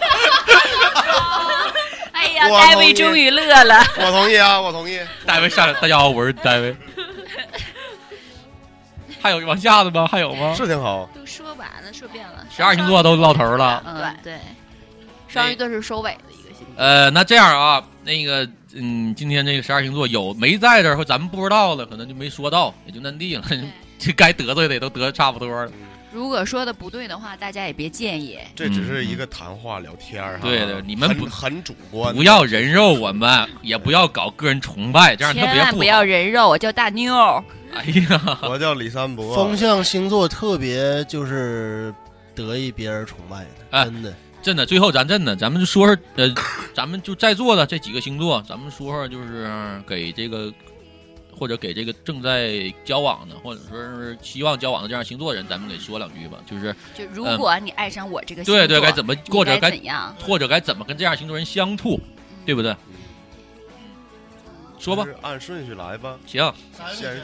[2.12, 3.82] 哎呀，我同意戴维终于乐了。
[3.98, 5.00] 我同意啊，我同意。
[5.26, 6.76] 戴维上来，大家好，我是戴维。
[9.20, 10.06] 还有往下的吗？
[10.06, 10.54] 还有吗？
[10.54, 12.46] 是挺好，都说完了，说遍了。
[12.54, 13.82] 十二星座都到头了。
[13.86, 14.38] 嗯，对，
[15.28, 16.76] 双鱼座是收尾的一个星座。
[16.76, 23.42] 呃，那这样啊，那个，嗯，今天这个十二星座有没在这儿或咱们不知道的，可能就没说到，也就那地了。
[23.98, 25.72] 这该得罪的也都得差不多了。
[26.16, 28.38] 如果说的不对的话，大家也别介意。
[28.54, 30.48] 这只是一个谈话聊天儿哈。
[30.48, 35.54] 对对你们不很主观，不要人肉我们，也不要搞个人崇拜，这样特别不好。
[35.56, 37.14] 千万不要人肉，我叫大妞。
[37.74, 41.94] 哎呀， 我叫李三伯，风象星座特别就是
[42.34, 44.14] 得意别人崇拜的，哎真的。
[44.42, 46.32] 真的，最后咱真的，咱们就说说，呃，
[46.72, 49.50] 咱们就在座的这几个星座，咱们说说，就是
[49.86, 50.50] 给这个，
[51.38, 56.38] 或者给这个正在交往的，或者说是希望交往的这样星座人，咱们给说两句吧。
[56.48, 60.16] 就是就如果你爱上我这个星座，对对，该怎么，或者该该怎样？
[60.20, 62.00] 或者该怎么跟这样星座人相处，
[62.44, 62.74] 对不对？
[64.78, 66.16] 说吧按顺序来吧。
[66.26, 66.52] 行，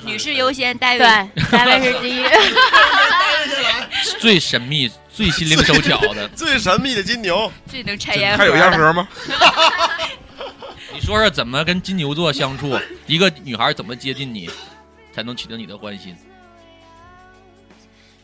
[0.04, 0.98] 女士优先，戴维。
[0.98, 2.24] 对，单位是第一。
[4.18, 8.56] 最神秘、最心灵手巧的，最神秘的金牛，最能拆烟还有。
[8.56, 9.06] 烟盒吗？
[10.92, 12.78] 你说说怎么跟金牛座相处？
[13.06, 14.50] 一个女孩怎么接近你，
[15.12, 16.14] 才能取得你的欢心？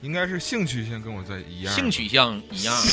[0.01, 1.75] 应该是性取向跟我在一样。
[1.75, 2.77] 性取向一样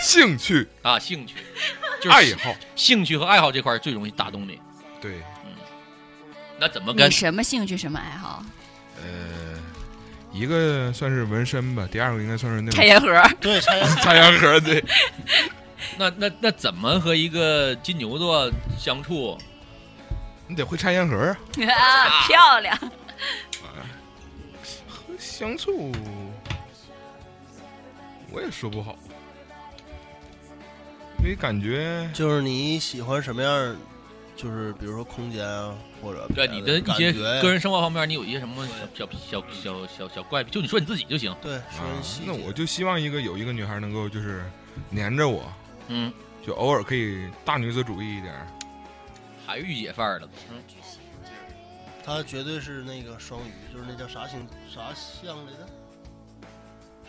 [0.00, 1.34] 兴趣、啊，兴趣
[2.00, 4.58] 就是爱好，兴趣和爱好这块儿最容易打动你。
[5.00, 5.20] 对，
[6.58, 8.44] 那怎么跟你什么兴趣，什么爱好？
[9.00, 9.58] 呃，
[10.32, 13.22] 一个算是纹身吧，第二个应该算是那种拆烟盒。
[13.40, 14.84] 对，拆插烟盒， 对，
[15.98, 19.36] 那那那怎么和一个金牛座相处？
[20.48, 21.38] 你得会拆烟盒 啊。
[21.72, 22.78] 啊，漂亮！
[25.18, 25.92] 相处，
[28.30, 28.94] 我也说不好，
[31.18, 33.76] 因为感觉就是你喜欢什么样，
[34.36, 40.50] 就是比如说空间啊，或者对你的一些个人生活方面，你有一些什么小小小小小小怪癖？
[40.50, 41.34] 就你说你自己就行。
[41.42, 41.60] 对，
[42.26, 44.44] 那我就希望一个有一个女孩能够就是
[44.90, 45.50] 黏着我，
[45.88, 46.12] 嗯，
[46.44, 48.46] 就偶尔可以大女子主义一点儿。
[49.46, 50.28] 还御姐范儿的。
[50.50, 50.62] 嗯，
[52.04, 55.68] 他绝对是那个双鱼，就是那叫啥星啥象来着？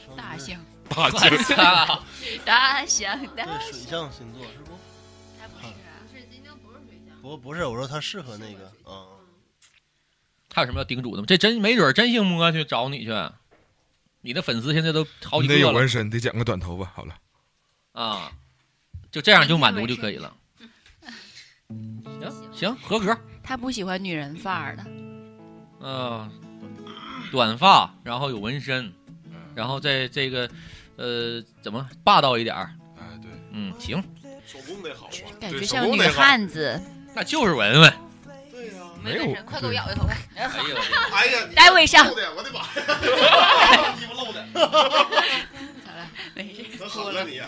[0.05, 0.59] 双鱼大象，
[0.89, 1.09] 大我
[1.43, 2.03] 操！
[2.45, 4.71] 大象，大对水象星座是不？
[5.39, 5.73] 他不是啊，
[7.21, 9.07] 不不是，我说他适合那个嗯。
[10.53, 11.25] 还有什么要叮嘱的吗？
[11.27, 13.11] 这真没准儿真姓摸去找你去，
[14.21, 16.85] 你的粉丝现在都好几你得有个纹身，得剪个短头发。
[16.85, 17.15] 好了，
[17.91, 18.31] 啊，
[19.17, 20.31] 就这样就满足就可以了。
[22.19, 23.17] 行行，合格。
[23.43, 24.85] 他不喜欢女人范儿的。
[25.81, 26.29] 嗯、
[27.31, 28.93] 短发，然后有纹身，
[29.55, 30.47] 然后在这个
[30.97, 32.69] 呃怎么霸道一点儿？
[32.99, 34.03] 哎，对，嗯，行，
[34.45, 35.33] 手工得好啊。
[35.39, 36.79] 感觉像女汉子。
[37.15, 37.93] 那就是文文。
[38.51, 38.73] 对呀。
[39.03, 40.05] 没有纹，快给我咬一口！
[40.05, 40.51] 快哎呀，
[41.11, 42.59] 哎呀，你戴维上，我的妈！
[43.97, 44.45] 衣服露的，
[46.87, 47.41] 没事，能狠了你，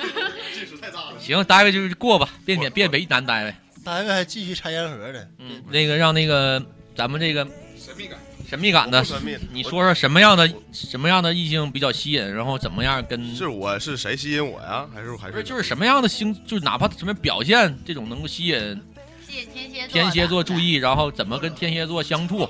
[0.58, 1.18] 劲势太大了。
[1.20, 3.54] 行，大卫就是过吧，别别别为难大卫。
[3.84, 6.64] 大卫还继续拆烟盒呢，嗯，那个让那个
[6.96, 7.44] 咱们这个
[7.78, 8.18] 神秘感。
[8.48, 14.86] 神秘感的，神秘，你说说什么样的什么样的异性比较吸引，然后怎么样跟是我是谁吸引我呀？
[14.94, 18.80] 还是还是不是就是什么样的星，就是哪怕什么表现，这种能够吸引
[19.28, 19.88] 吸引天蝎座。
[19.88, 22.48] 天蝎座注意，然后怎么跟天蝎座相处，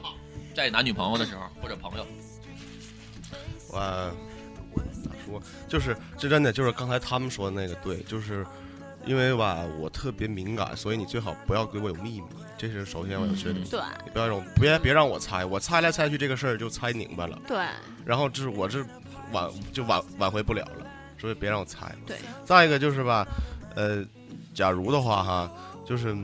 [0.55, 2.07] 在男女朋友的时候或者朋友。
[3.69, 4.13] 我咋
[5.27, 5.43] 说？
[5.69, 8.47] 就是这真的就是刚才他们说的那个对，就是
[9.05, 13.63] 因为吧，我特别敏感，所以你最好不要给我有秘密，这是首先我要确定。
[13.65, 17.59] 对你不要让我别别让我猜，我猜来猜去这个事儿就猜明白了，对
[18.05, 18.85] 然后这是我这
[19.33, 20.87] 挽就挽挽回不了了，
[21.19, 21.95] 所以别让我猜。
[22.07, 23.27] 对，再一个就是吧，
[23.75, 24.05] 呃，
[24.55, 25.53] 假如的话哈，
[25.85, 26.17] 就是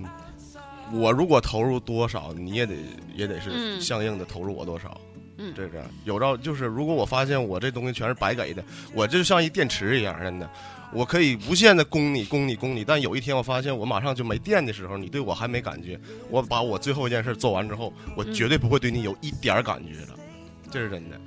[0.93, 2.75] 我如果投入多少，你也得
[3.15, 5.01] 也得是嗯相应的投入我多少。
[5.12, 5.12] 嗯
[5.57, 8.63] 这个有照就是，如果我发现我这东西全是白给的，
[8.95, 10.49] 我就像一电池一样，真的，
[10.93, 12.85] 我可以无限的供你、供你、供你。
[12.85, 15.99] 但有一天我发现我马上就没电的时候，你对我还没感觉，
[16.31, 20.19] 我把我最后一件事做完之后，我嗯绝对不会对你有一点感觉了，
[20.71, 21.21] 这是真的。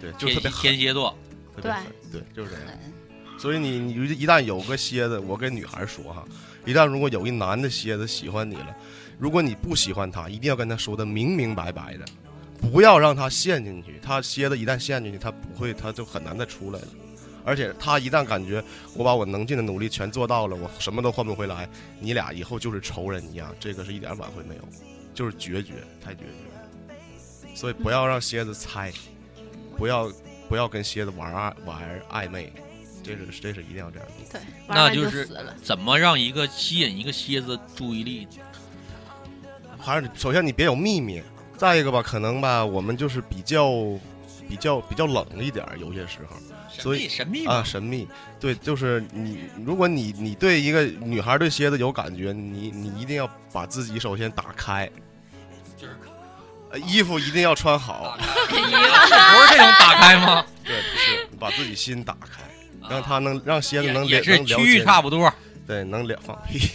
[0.00, 1.16] 对，就特别天蝎座，
[1.56, 2.78] 特别狠，对，就是这样。
[3.38, 6.24] 所以你你一旦有个蝎子，我跟女孩说哈，
[6.66, 8.76] 一旦如果有一男的蝎子喜欢你了，
[9.18, 12.04] 如果你不喜欢他，一定要跟他说的明明白白的，
[12.70, 14.00] 不要让他陷进去。
[14.02, 16.88] 他蝎子一旦陷进去，他不会，他就很难再出来了。
[17.44, 21.68] 而且他一旦感觉我把我能尽的努力全做到了，我什么都换不回来，
[22.00, 24.62] 你俩以后就是仇人一样，这个是一点挽回没有，
[25.12, 26.96] 就是决绝，太决绝了。
[27.54, 28.90] 所以不要让蝎子猜，
[29.76, 30.10] 不要
[30.48, 32.50] 不要跟蝎子玩暧玩暧昧，
[33.02, 34.38] 这是这是一定要这样的。
[34.38, 35.28] 对，那就就是。
[35.62, 38.26] 怎么让一个吸引一个蝎子注意力？
[39.78, 41.22] 还是首先你别有秘密，
[41.56, 43.70] 再一个吧，可能吧，我们就是比较
[44.48, 46.36] 比较比较冷一点儿，有些时候。
[46.76, 48.08] 所以神秘啊，神秘，
[48.40, 54.90] 对，就是你，如果你你对一个女孩对蝎子有感觉，你你一定要把自己首先打开，
[55.76, 55.94] 就是
[56.72, 58.18] 呃衣服一定要穿好，
[58.50, 60.44] 不是这种打开吗？
[60.66, 62.42] 对，不是，把自己心打开，
[62.90, 65.32] 让他能让蝎子能能了区域解差不多。
[65.68, 66.68] 对，能了放屁，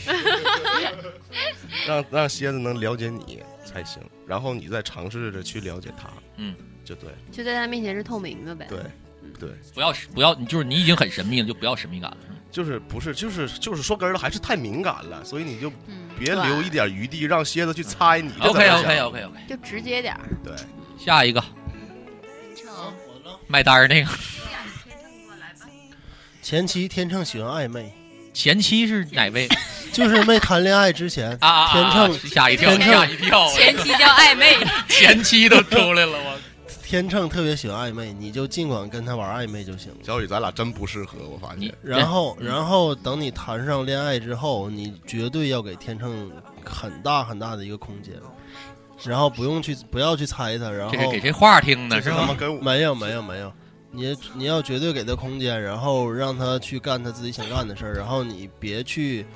[1.85, 8.65] 让让蝎子能了解你才行，然后你再尝试着去了解他，嗯，就对，就在他面前是透明的呗。
[8.67, 8.79] 对，
[9.39, 12.17] 对，不要不要，你就是你已经很神秘了，就不要神秘感了。
[12.51, 20.21] 就是不是就是就是说根儿了，还是太敏感了，所以你就嗯，别留一点余地，让蝎子去猜你 OK OK OK OK，就直接点儿。
[20.43, 20.53] 对，
[20.97, 21.39] 下一个
[22.55, 22.73] 成
[23.07, 23.37] 我呢？
[23.47, 24.09] 卖单儿那个
[26.41, 27.93] 前期天秤喜欢暧昧，
[28.33, 29.47] 前妻是哪位
[29.91, 31.61] 就是没谈恋爱之前，啊啊？
[31.63, 34.55] 啊天秤吓一跳，天秤吓一跳，前期叫暧昧，
[34.87, 36.39] 前妻都出来了，我
[36.83, 39.97] 天秤特别喜欢暧昧，你就尽管跟他玩暧昧就行了。
[40.03, 41.71] 小雨，咱俩真不适合，我发现。
[41.83, 46.31] 然后，然后等你谈上恋爱之后，你绝对要给天秤
[46.65, 48.15] 很大很大的一个空间，
[49.03, 52.17] 然后不用去不要去猜他，然后这是给这话听的这是吧？
[52.21, 53.53] 他妈跟我没有没有没有，
[53.91, 59.27] 你你要绝对给他空间，然后让他去干他自己想干的事儿，然后你别去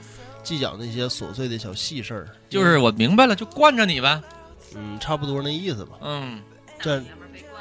[0.43, 4.21] 计较那些琐碎的小细事儿，就是我明白了，就惯着你呗。
[4.75, 5.97] 嗯，差不多那意思吧。
[6.01, 6.41] 嗯
[6.79, 7.01] 这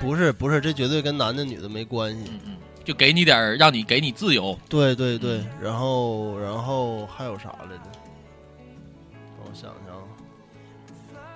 [0.01, 2.25] 不是不是，这绝对跟男的女的没关系。
[2.29, 4.59] 嗯嗯，就给你点儿，让你给你自由。
[4.69, 7.83] 对对对，然后然后还有啥来着？
[9.39, 10.03] 让我想想啊，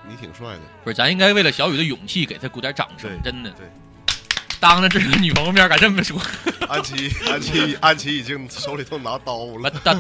[0.09, 3.51] 你挺帅的，不是，咱应该为了小雨的勇气给他鼓点掌声，真的。
[3.53, 3.67] 对，
[4.59, 6.21] 当着自己的女朋友面敢这么说，
[6.69, 9.97] 安琪安琪安琪已经手里头拿刀了，当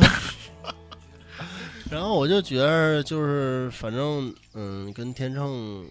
[1.90, 5.86] 然后我就觉得就是反正嗯，跟天秤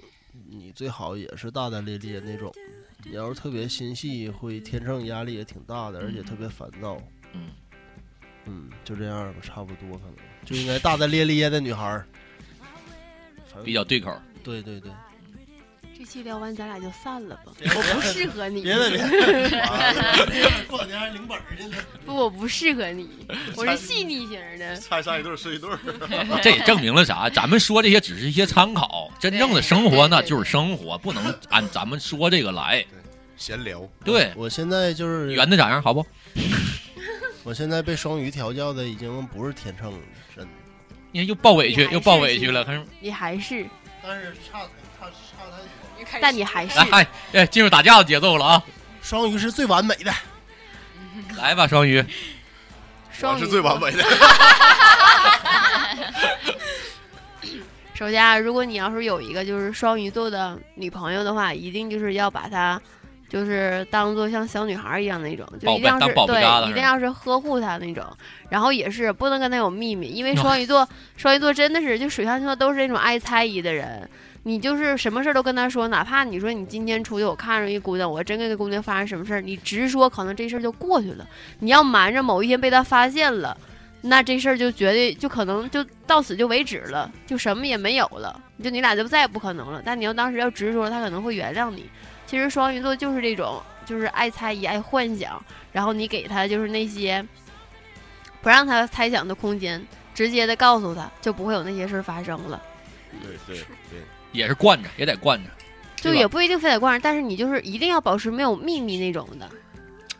[0.49, 2.53] 你最好也是大大咧咧那种。
[3.07, 6.99] 你要是特别心细，会天秤压力也挺大的，而且特别烦躁。
[7.33, 7.49] 嗯
[8.45, 12.05] 嗯，就这样吧，差不多可能就应该大大咧咧的女孩儿。
[13.63, 14.11] 比较对口。
[14.43, 14.91] 对对对，
[15.97, 17.53] 这期聊完，咱俩就散了吧。
[17.57, 18.99] 我不适合你，别的别，
[20.67, 21.77] 过两天还领本儿去呢。
[22.05, 23.25] 不，我不适合你，
[23.55, 24.75] 我是细腻型的。
[24.75, 25.69] 猜上一对是一对。
[26.43, 27.29] 这也证明了啥？
[27.29, 32.85] 咱们说这些只是一些参考，真正的生活那就是生活，不能按咱们说这个来。
[33.37, 35.81] 闲聊，对，我现在就是圆的咋样？
[35.81, 36.05] 好不？
[37.43, 39.99] 我现在被双鱼调教的已经不是天秤了，
[40.35, 40.51] 真的。
[41.11, 42.65] 你看又抱委屈，你还是又抱委屈了。
[42.65, 43.65] 看是你还是，
[44.03, 44.59] 但是差
[44.99, 45.11] 差差
[45.51, 45.65] 太多。
[46.21, 48.63] 但你还是来，哎，进入打架的节奏了啊！
[49.01, 50.11] 双鱼是最完美的，
[51.37, 52.03] 来吧，双鱼，
[53.11, 54.03] 双鱼我是最完美的。
[57.93, 62.81] 首先啊，如果你要是有一个就是双鱼座的女朋友的话，一定就是要把她
[63.29, 68.05] 就是当做像小女孩一样那种，就一定要是宝贝当宝贝疙瘩对，一定要是呵护她那种。
[68.49, 70.85] 然后也是不能跟她有秘密，因为哦双鱼座，
[71.15, 74.09] 双鱼座真的是就水象星座都是那种爱猜疑的人。
[74.47, 81.27] 你就是什么事儿都跟他说，哪怕你说你今天出去，我看着一姑娘，我真跟这姑娘发生什么事儿，你直说，可能这事儿就过去了。
[81.57, 83.57] 你要瞒着，某一天被他发现了。
[84.01, 89.81] 那这事儿就绝对就可能就到此就为止了，就什么也没有了，就你俩就再也不可能了。
[89.83, 91.89] 但你要当时要直说，他可能会原谅你。
[92.27, 97.25] 其实双鱼座就是这种，就是爱猜疑、爱幻想，然后你给他就是那些
[98.43, 99.83] 不让他猜想的空间，
[100.13, 102.61] 直接的告诉他，就不会有那些事儿发生了。
[103.23, 103.99] 对对对，
[104.36, 105.49] 也是惯着，也得惯着。
[105.95, 109.49] 就也不一定非得惯着，但是你就是一定要保持没有秘密那种的，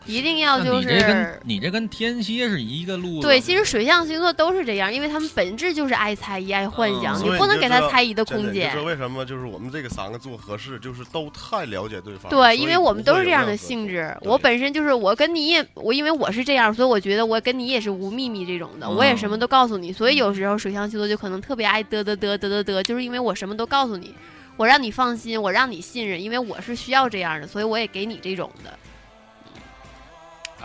[0.06, 1.40] 一定要就是你这跟是。
[1.44, 3.26] 你这跟天蝎是一个路子。
[3.26, 8.76] 对，其实水象星座都是这样，因为他们本质就是爱猜疑、爱幻想，嗯你不能给他猜疑的空间你知。
[8.76, 12.30] 道为什么就是我们这个三个做合适，就是都太了解对方。
[12.30, 14.16] 所对，因为我们都是这样的性质。
[14.22, 19.92] 我本身就是我跟你也我，因为我是这样，所以我觉得我跟你也是无秘密这种的，我也什么都告诉你。
[19.92, 24.14] 所以有时候水象星座就可能特别爱嘚嘚嘚嘚嘚嘚，就是因为我什么都告诉你，
[24.56, 28.78] 我让你放心，我让你信任，因为我是需要这样的，所以我也给你这种的。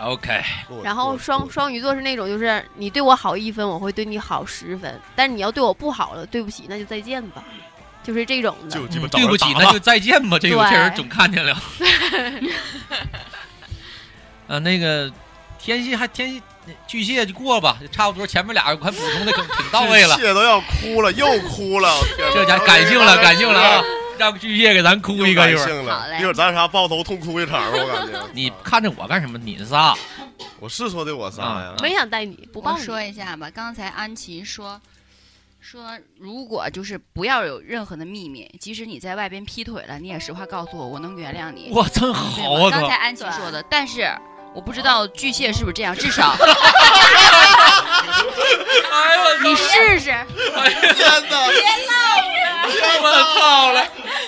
[0.00, 0.42] OK，
[0.82, 7.44] 然后双双鱼座是那种，就是你对我好一分，我会对你好十分，但是你要对我不好了，对不起，那就再见吧，
[8.02, 8.70] 就是这种的。
[8.70, 10.38] 就鸡巴嗯对不起，那就再见吧。
[10.38, 11.56] 这个我对确实总看见了。
[14.48, 15.12] 啊，那个
[15.58, 16.42] 天蝎还天蝎
[16.86, 20.16] 巨蟹就过吧，差不多前面俩我看补充的挺挺到位了。
[20.16, 21.94] 蟹都要哭了，又哭了，
[22.34, 23.84] 这家感性了，感性了啊！
[24.22, 26.18] 让巨蟹给咱哭一个一会儿。
[26.20, 28.20] 一会儿咱仨抱头痛哭一场吧，我感觉。
[28.32, 29.36] 你看着我干什么？
[29.38, 29.94] 你仨
[30.60, 32.84] 我是说的我仨呀，没想带你，不我帮你。
[32.84, 34.80] 说一下吧，刚才安琪说
[35.60, 41.72] 说，如果就是不要有任何的秘密，即使你在外边劈腿了，你也实话告诉我，我能原谅你。
[41.72, 42.70] 哇，真对好啊！
[42.70, 44.08] 刚才安琪说的，但是
[44.54, 46.30] 我不知道巨蟹是不是这样，至少
[48.92, 50.24] 哎呦你试试，哎
[50.94, 52.51] 天哪！
[53.02, 53.84] 我操了！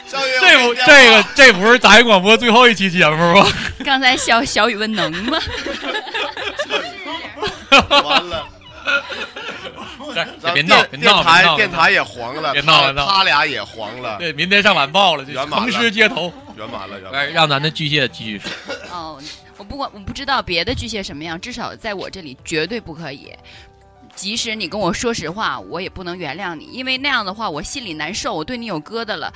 [0.07, 3.47] 小雨这不这个这不是杂音广播最后一期节目吗？
[3.85, 5.39] 刚才小小雨问能吗？
[8.05, 8.47] 完了，
[10.15, 11.23] 咱别闹，别电电闹，别闹！
[11.23, 16.33] 台电台也黄了，别闹别闹他俩也黄了，对，明天上晚报了，就圆满了横尸街头。
[16.57, 17.33] 圆满了，圆满来，了。
[17.33, 18.51] 让咱的巨蟹继续说。
[18.93, 19.21] 哦，
[19.57, 23.33] 我不管，我不知道别的巨蟹什么样，至少在我这里绝对不可以。
[24.15, 29.33] 即使你跟我说实话，我也不能原谅你，因为那样的话我心里难受，我对你有疙瘩了，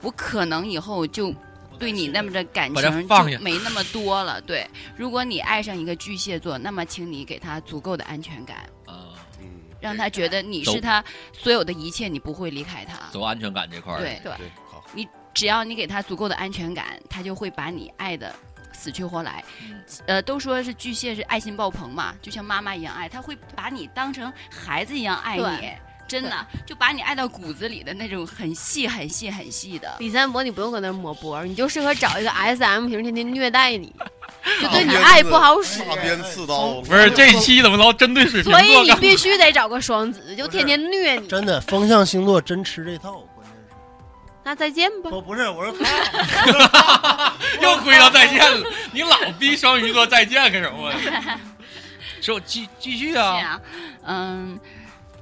[0.00, 1.34] 我可能以后就
[1.78, 4.40] 对你那么的感情就没那么多了。
[4.42, 4.66] 对，
[4.96, 9.46] 如果你爱上一个巨蟹座，那么请你给他足够的安全感，啊，嗯，
[9.80, 13.10] 让他觉得你是他所有的一切，你不会离开他。
[13.12, 13.98] 走安全感这块儿。
[13.98, 14.32] 对，对
[14.70, 14.84] 好。
[14.94, 18.34] 你，只要你给他足够的安全感，他就会把你爱的
[18.72, 19.44] 死去活来。
[19.68, 25.70] 嗯呃，都说是巨蟹是爱心爆棚嘛，就像妈妈一样爱，他会把你当成孩子一样爱你，
[26.08, 26.30] 真的
[26.66, 29.96] 就把你爱到骨子里的那种很细很细很细的。
[29.98, 33.94] 李三伯，你不用搁那抹脖，你就适合找一个 S M 型，天天虐待你，
[34.60, 35.80] 就对你爱不好使。
[35.80, 38.90] 大鞭刺刀，不是这一期怎么老针对水瓶座所以？
[38.90, 41.28] 你必须得找个双子，就天天虐你。
[41.28, 43.22] 真的风象星座真吃这套，
[44.44, 45.10] 那再见吧。
[45.10, 50.92] 不不是我说他 又回到再见了，你老逼双鱼座再见干什么？
[52.20, 53.60] 说继继续啊，
[54.04, 54.58] 嗯，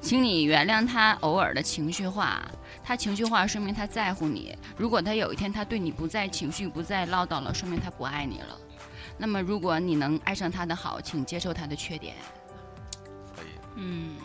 [0.01, 2.41] 请你原谅他偶尔的情绪化。
[2.83, 4.57] 他情绪化，说明他在乎你。
[4.77, 8.59] 如果他有一天他对你不再情绪、不再唠叨了，说明他不爱你了。
[9.17, 12.17] 那么，如果你能爱上他的好，请接受他的缺点。
[13.37, 13.47] 可以
[13.77, 14.17] 嗯，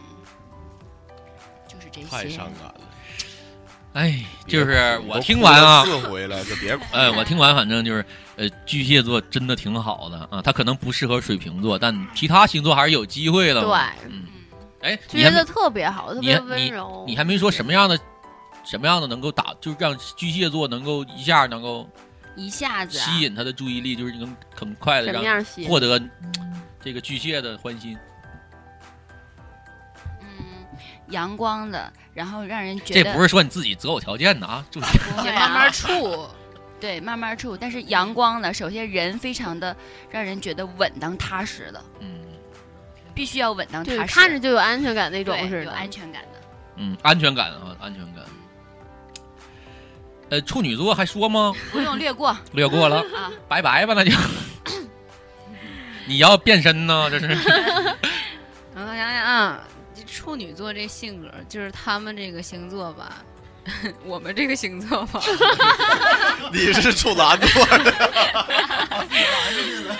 [1.67, 2.07] 就是这些。
[2.07, 2.81] 太伤感了。
[3.95, 6.83] 哎，就是我听完啊了，四回了，就别哭。
[6.91, 13.61] 哎，我听完反正就是，呃，巨蟹座真的挺好的啊，他可能不适合水瓶座，但其他星座还是有机会的。
[13.61, 13.71] 对，
[14.09, 14.25] 嗯，嗯，
[14.81, 17.05] 哎，巨蟹座你还没特别好，特别温柔。
[17.07, 17.97] 你还没说什么样的，
[18.65, 21.89] 什么样的能够打，就是让巨蟹座能够一下能够
[22.35, 25.65] 一下子、啊、吸引他的注意力，就是能很快的让样吸？
[25.69, 26.01] 获得
[26.83, 27.97] 这个巨蟹的欢心。
[31.07, 34.83] 嗯，阳光的，然后让人觉得这不是说你自己择偶条件的啊，注意。
[34.83, 36.27] 不会得慢慢啊处。
[36.79, 39.75] 对慢慢处，但是阳光的，首先人非常的
[40.09, 42.07] 让人觉得稳当踏实的，嗯
[43.13, 45.63] 必须要稳当，踏实，看着就有安全感那种是。
[45.63, 46.41] 有安全感的。
[46.75, 48.25] 嗯，安全感啊，安全感。
[50.29, 51.53] 呃，处女座还说吗？
[51.71, 54.11] 不用略过略过了，啊，拜拜吧，那就。
[56.07, 57.09] 你要变身呢？
[57.09, 57.27] 这是
[58.75, 59.74] 我想想啊，这
[60.15, 63.21] 处女座这性格，就是他们这个星座吧，
[64.05, 65.21] 我们这个星座吧，
[66.53, 67.65] 你是处男座？
[67.83, 67.91] 的，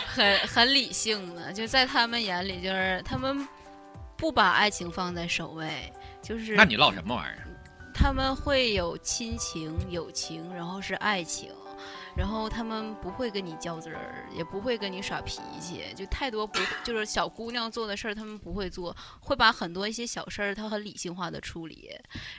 [0.07, 3.45] 很很理性的，就在他们眼里，就是他们
[4.15, 5.91] 不把爱情放在首位，
[6.21, 7.43] 就是那你唠什么玩意儿？
[7.93, 11.49] 他们会有亲情、友情，然后是爱情，
[12.15, 21.93] 然后他们不会跟你较真儿，也不会跟你耍脾气，就太多不就是小姑娘做的事儿，他们不会做，会把很多一些小事儿，他很理性化的处理。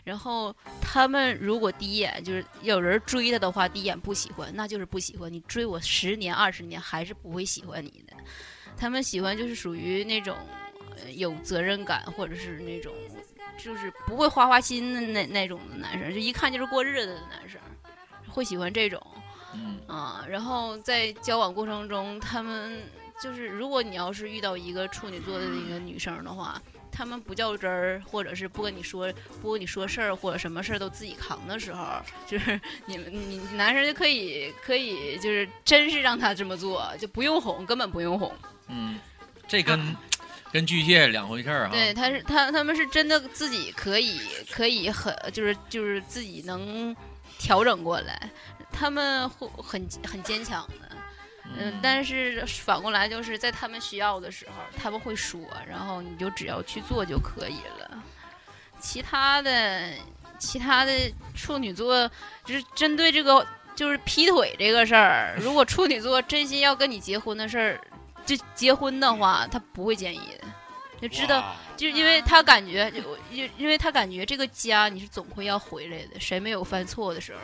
[0.04, 8.16] 然后他们如果第一眼就是有人追他的话，第一眼不喜欢，那就是不喜欢你追我十年二十年还是不会喜欢你的。
[8.78, 10.36] 他们喜欢就是属于那种
[11.14, 12.94] 有责任感，或者是那种
[13.58, 17.60] 就是不会花花心的那那种的男生，就一看就是过日子的男生，
[18.28, 19.00] 会喜欢这种
[19.57, 20.24] 嗯啊。
[20.28, 22.78] 然后在交往过程中，他们
[23.22, 26.61] 就是如果你要是遇到一个处女座的一个女生的话。
[26.98, 31.84] 他们不较真儿，或者是不跟你说不跟你说事儿，或者什么事儿都自己扛的时候，
[32.26, 38.32] 就是你们你男生就可以可以就是真是让他这么做，就不用哄，根本不用哄。
[38.68, 38.98] 嗯，
[39.46, 39.94] 这跟
[40.50, 41.72] 跟巨蟹两回事儿哈。
[41.72, 44.18] 对，他是他他们是真的自己可以
[44.50, 46.96] 可以很就是就是自己能
[47.38, 48.30] 调整过来，
[48.76, 50.96] 他们会很很坚强的。
[51.44, 58.02] 嗯嗯，但是反过来就是在他们需要的时候，他们会说，然后你就只要去做就可以了。
[58.80, 59.92] 其他的，
[60.38, 60.92] 其他的
[61.34, 62.10] 处女座
[62.44, 63.46] 就是针对这个
[63.76, 67.80] 就是劈腿这个事儿，如果处女座真心要跟你结婚的事儿，
[68.26, 70.48] 就结婚的话，他不会建议的，
[71.09, 71.54] 就知道。
[71.76, 73.00] 就因为他感觉，就
[73.30, 77.38] 因因为他感觉这个家你是总会要回来的，谁没有犯错的时候？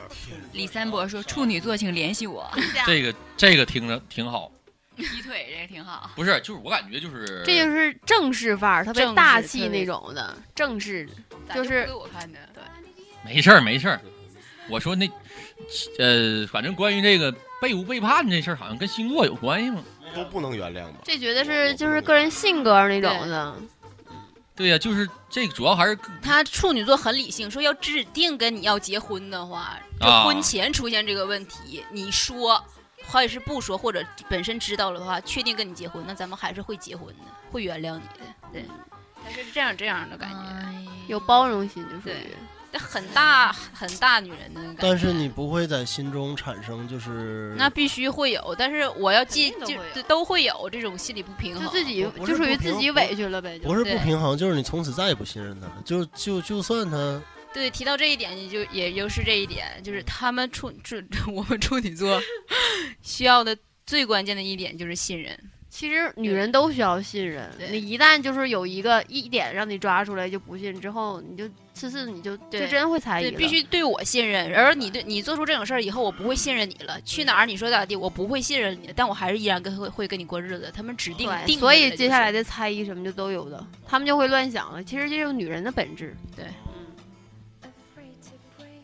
[0.52, 2.50] 李三伯说：“处女座，请联系我。
[2.86, 4.50] 这个这个听着挺好，
[4.96, 6.10] 劈腿这个挺好。
[6.16, 11.06] 不是，就是我感觉就是这就是正式范儿，特别大气那种的，正式。
[11.46, 12.62] 咋就是我看的，对，
[13.22, 14.00] 没事儿没事儿。
[14.70, 15.06] 我说那
[15.98, 19.84] 呃，反正关于这个背不背叛这事儿，好像跟星座有关系吗？
[20.14, 21.00] 都不能原谅吧？
[21.04, 23.54] 这觉得是就是个人性格那种的，
[24.54, 24.68] 对。
[24.68, 30.24] 呀、就是这个主要还是他处女座很理性，说要指定跟你要结婚的话，就啊。
[30.24, 32.62] 婚前出现这个问题，你说
[33.06, 38.64] 或者是不说，或者本身知道了的话，确定跟你结婚，那咱们还是会结婚的，会原谅你的，对。
[39.24, 42.12] 他是这样这样的感觉，哎有包容心，就属于。
[42.12, 42.36] 对。
[42.72, 44.78] 那很大很大女人的感觉。
[44.80, 55.82] 但是你不会在心中产生就是那必须会有，但是我要记就都会有这种心理不平衡，就自己就属于自己委屈了呗，不是不平衡，就是你从此再也不信任他了。
[55.84, 60.96] 就就就算他对，提到这一点，你就也就是这一点，就是他们处处
[61.30, 62.18] 我们处女座
[63.02, 63.54] 需要的
[63.84, 65.38] 最关键的一点就是信任。
[65.74, 77.00] 其实女人都需要信任，你一旦就是有一个一点让你抓出来就不信，之后你就次次你就就真会猜疑对，必须对我信任，而你对你做出这种事儿以后，我不会信任你了。
[77.06, 80.70] 去哪儿你说咋地，我不会信任你，但我还是依然跟会会跟你过日子。
[80.76, 81.26] 他们指定
[81.58, 84.84] 所以接下来的猜疑什么就都有的，他们就会乱想了。
[84.84, 86.14] 其实这就是女人的本质。
[86.36, 86.44] 对，
[87.64, 87.72] 嗯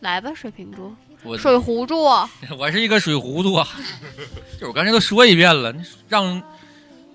[0.01, 2.26] 来吧，水瓶座，我水 壶座，
[2.59, 3.62] 我是一个水壶座，
[4.59, 5.74] 就我刚才都说一遍了，
[6.09, 6.43] 让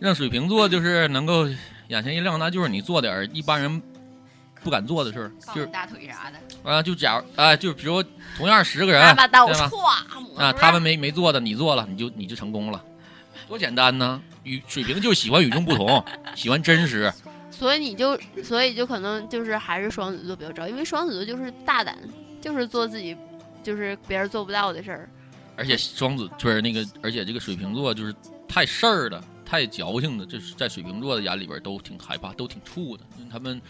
[0.04, 1.48] 让水瓶座就是能够
[1.88, 3.82] 眼前一亮，那就是你做点儿一般人
[4.62, 8.04] 不敢做的事儿，就是大腿啥的，啊，就假如啊，就比如
[8.36, 12.84] 同样十个人，啊，他们没没做的，你做了，你就你就成功了，
[13.48, 14.22] 多简单呢！
[14.44, 16.04] 与水瓶就喜欢与众不同，
[16.36, 17.10] 喜欢真实，
[17.50, 21.98] 所以你就，所以就可能就是还是双子座比较招，因为双子座就是大胆，
[22.42, 23.16] 就是做自己，
[23.64, 25.10] 就是别人做不到的事儿。
[25.56, 28.14] 而且双子就是那个，而且这个水瓶座就是
[28.50, 29.24] 太事儿了，
[29.54, 33.62] 太矫情的，这是在水瓶座的眼里边都挺害怕，都挺怵的，因为他们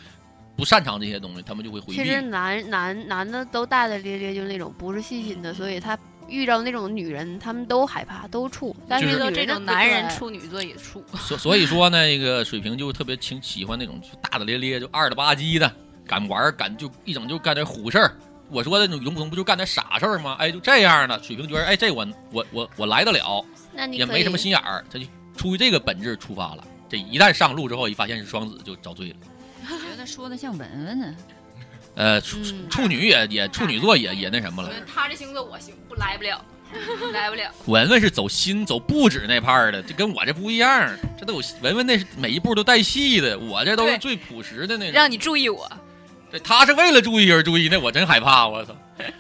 [0.56, 2.22] 不擅长这些东西，他们就会回避其实。
[2.22, 8.74] 男男男的都大大咧咧，就那种不是细心的，所以他遇到那种女人，他们都害怕，都怵。
[8.88, 11.04] 但是是遇到女人的这种男人，处女座也处。
[11.18, 15.70] 所所以说呢，那个水瓶就特别挺喜欢那种就大大咧咧，就二了吧唧的，
[16.08, 18.16] 敢玩敢就一整就干点虎事儿。
[18.50, 20.38] 我说的那种与众不同，不就干点傻事儿吗？
[20.40, 21.22] 哎，就这样的。
[21.22, 25.06] 水瓶觉得，哎，这我我我我来得了，那你也没什么心眼儿，他就
[25.36, 26.64] 出于这个本质出发了。
[26.90, 29.16] 这一旦上路之后，一发现是双子，就遭罪了。
[29.68, 31.16] 觉得说的像文文呢。
[31.96, 34.72] 呃，处嗯处女也也处女座也也那什么了。
[34.92, 36.44] 他这星座我行不来不了，
[37.14, 37.52] 来不了。
[37.68, 40.92] 文文是走心走不止那派儿的，这跟我这不一样。
[41.20, 44.94] 这都有文文那是每一步都带戏的，我这都是最朴实的那种。
[44.94, 45.72] 让你注意我，
[46.32, 48.76] 对，他是为了注意而注意，那我真害怕，我操！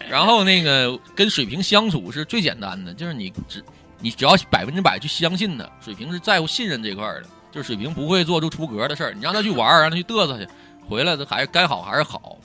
[0.09, 3.63] 然后那个跟水瓶相处是最简单的，就是你只
[4.03, 10.45] 你只要百分之百去相信他，水瓶是在乎信任这块儿的，就是水瓶不会做出出格的事儿，你让他去玩儿，让他去嘚瑟去，
[10.89, 12.37] 回来他还是该好还是好。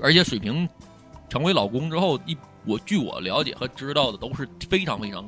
[0.00, 0.66] 而且水瓶
[1.28, 2.34] 成为老公之后，一
[2.64, 5.22] 我据我了解和知道的都是非常非常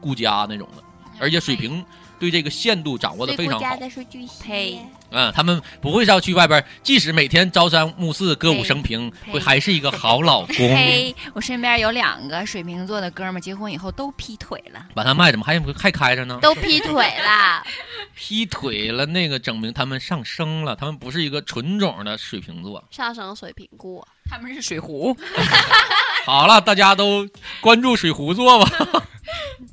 [0.00, 0.82] 顾家那种的，
[1.20, 1.84] 而且水瓶
[2.18, 3.88] 对这个限度掌握的非常好。
[3.90, 10.56] 是巨呸嗯，他们不会要去外边，即使每天朝三暮四、歌舞升平，会还是一个好老公。
[10.56, 14.86] 嘿，我身边有两个水瓶座的哥们儿，结婚以后都劈腿了。
[14.94, 16.38] 把他卖怎么还还开着呢？
[16.40, 17.62] 都劈腿了。
[18.14, 22.84] 劈腿了，那个证明他们上升了，他们不是一个纯种的水瓶座。
[22.90, 25.16] 上升水瓶座，他们是水壶，
[26.26, 27.26] 好了，大家都
[27.60, 28.70] 关注水壶座吧。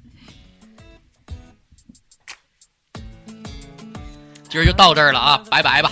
[4.49, 5.91] 今儿就到这儿了啊，拜拜吧。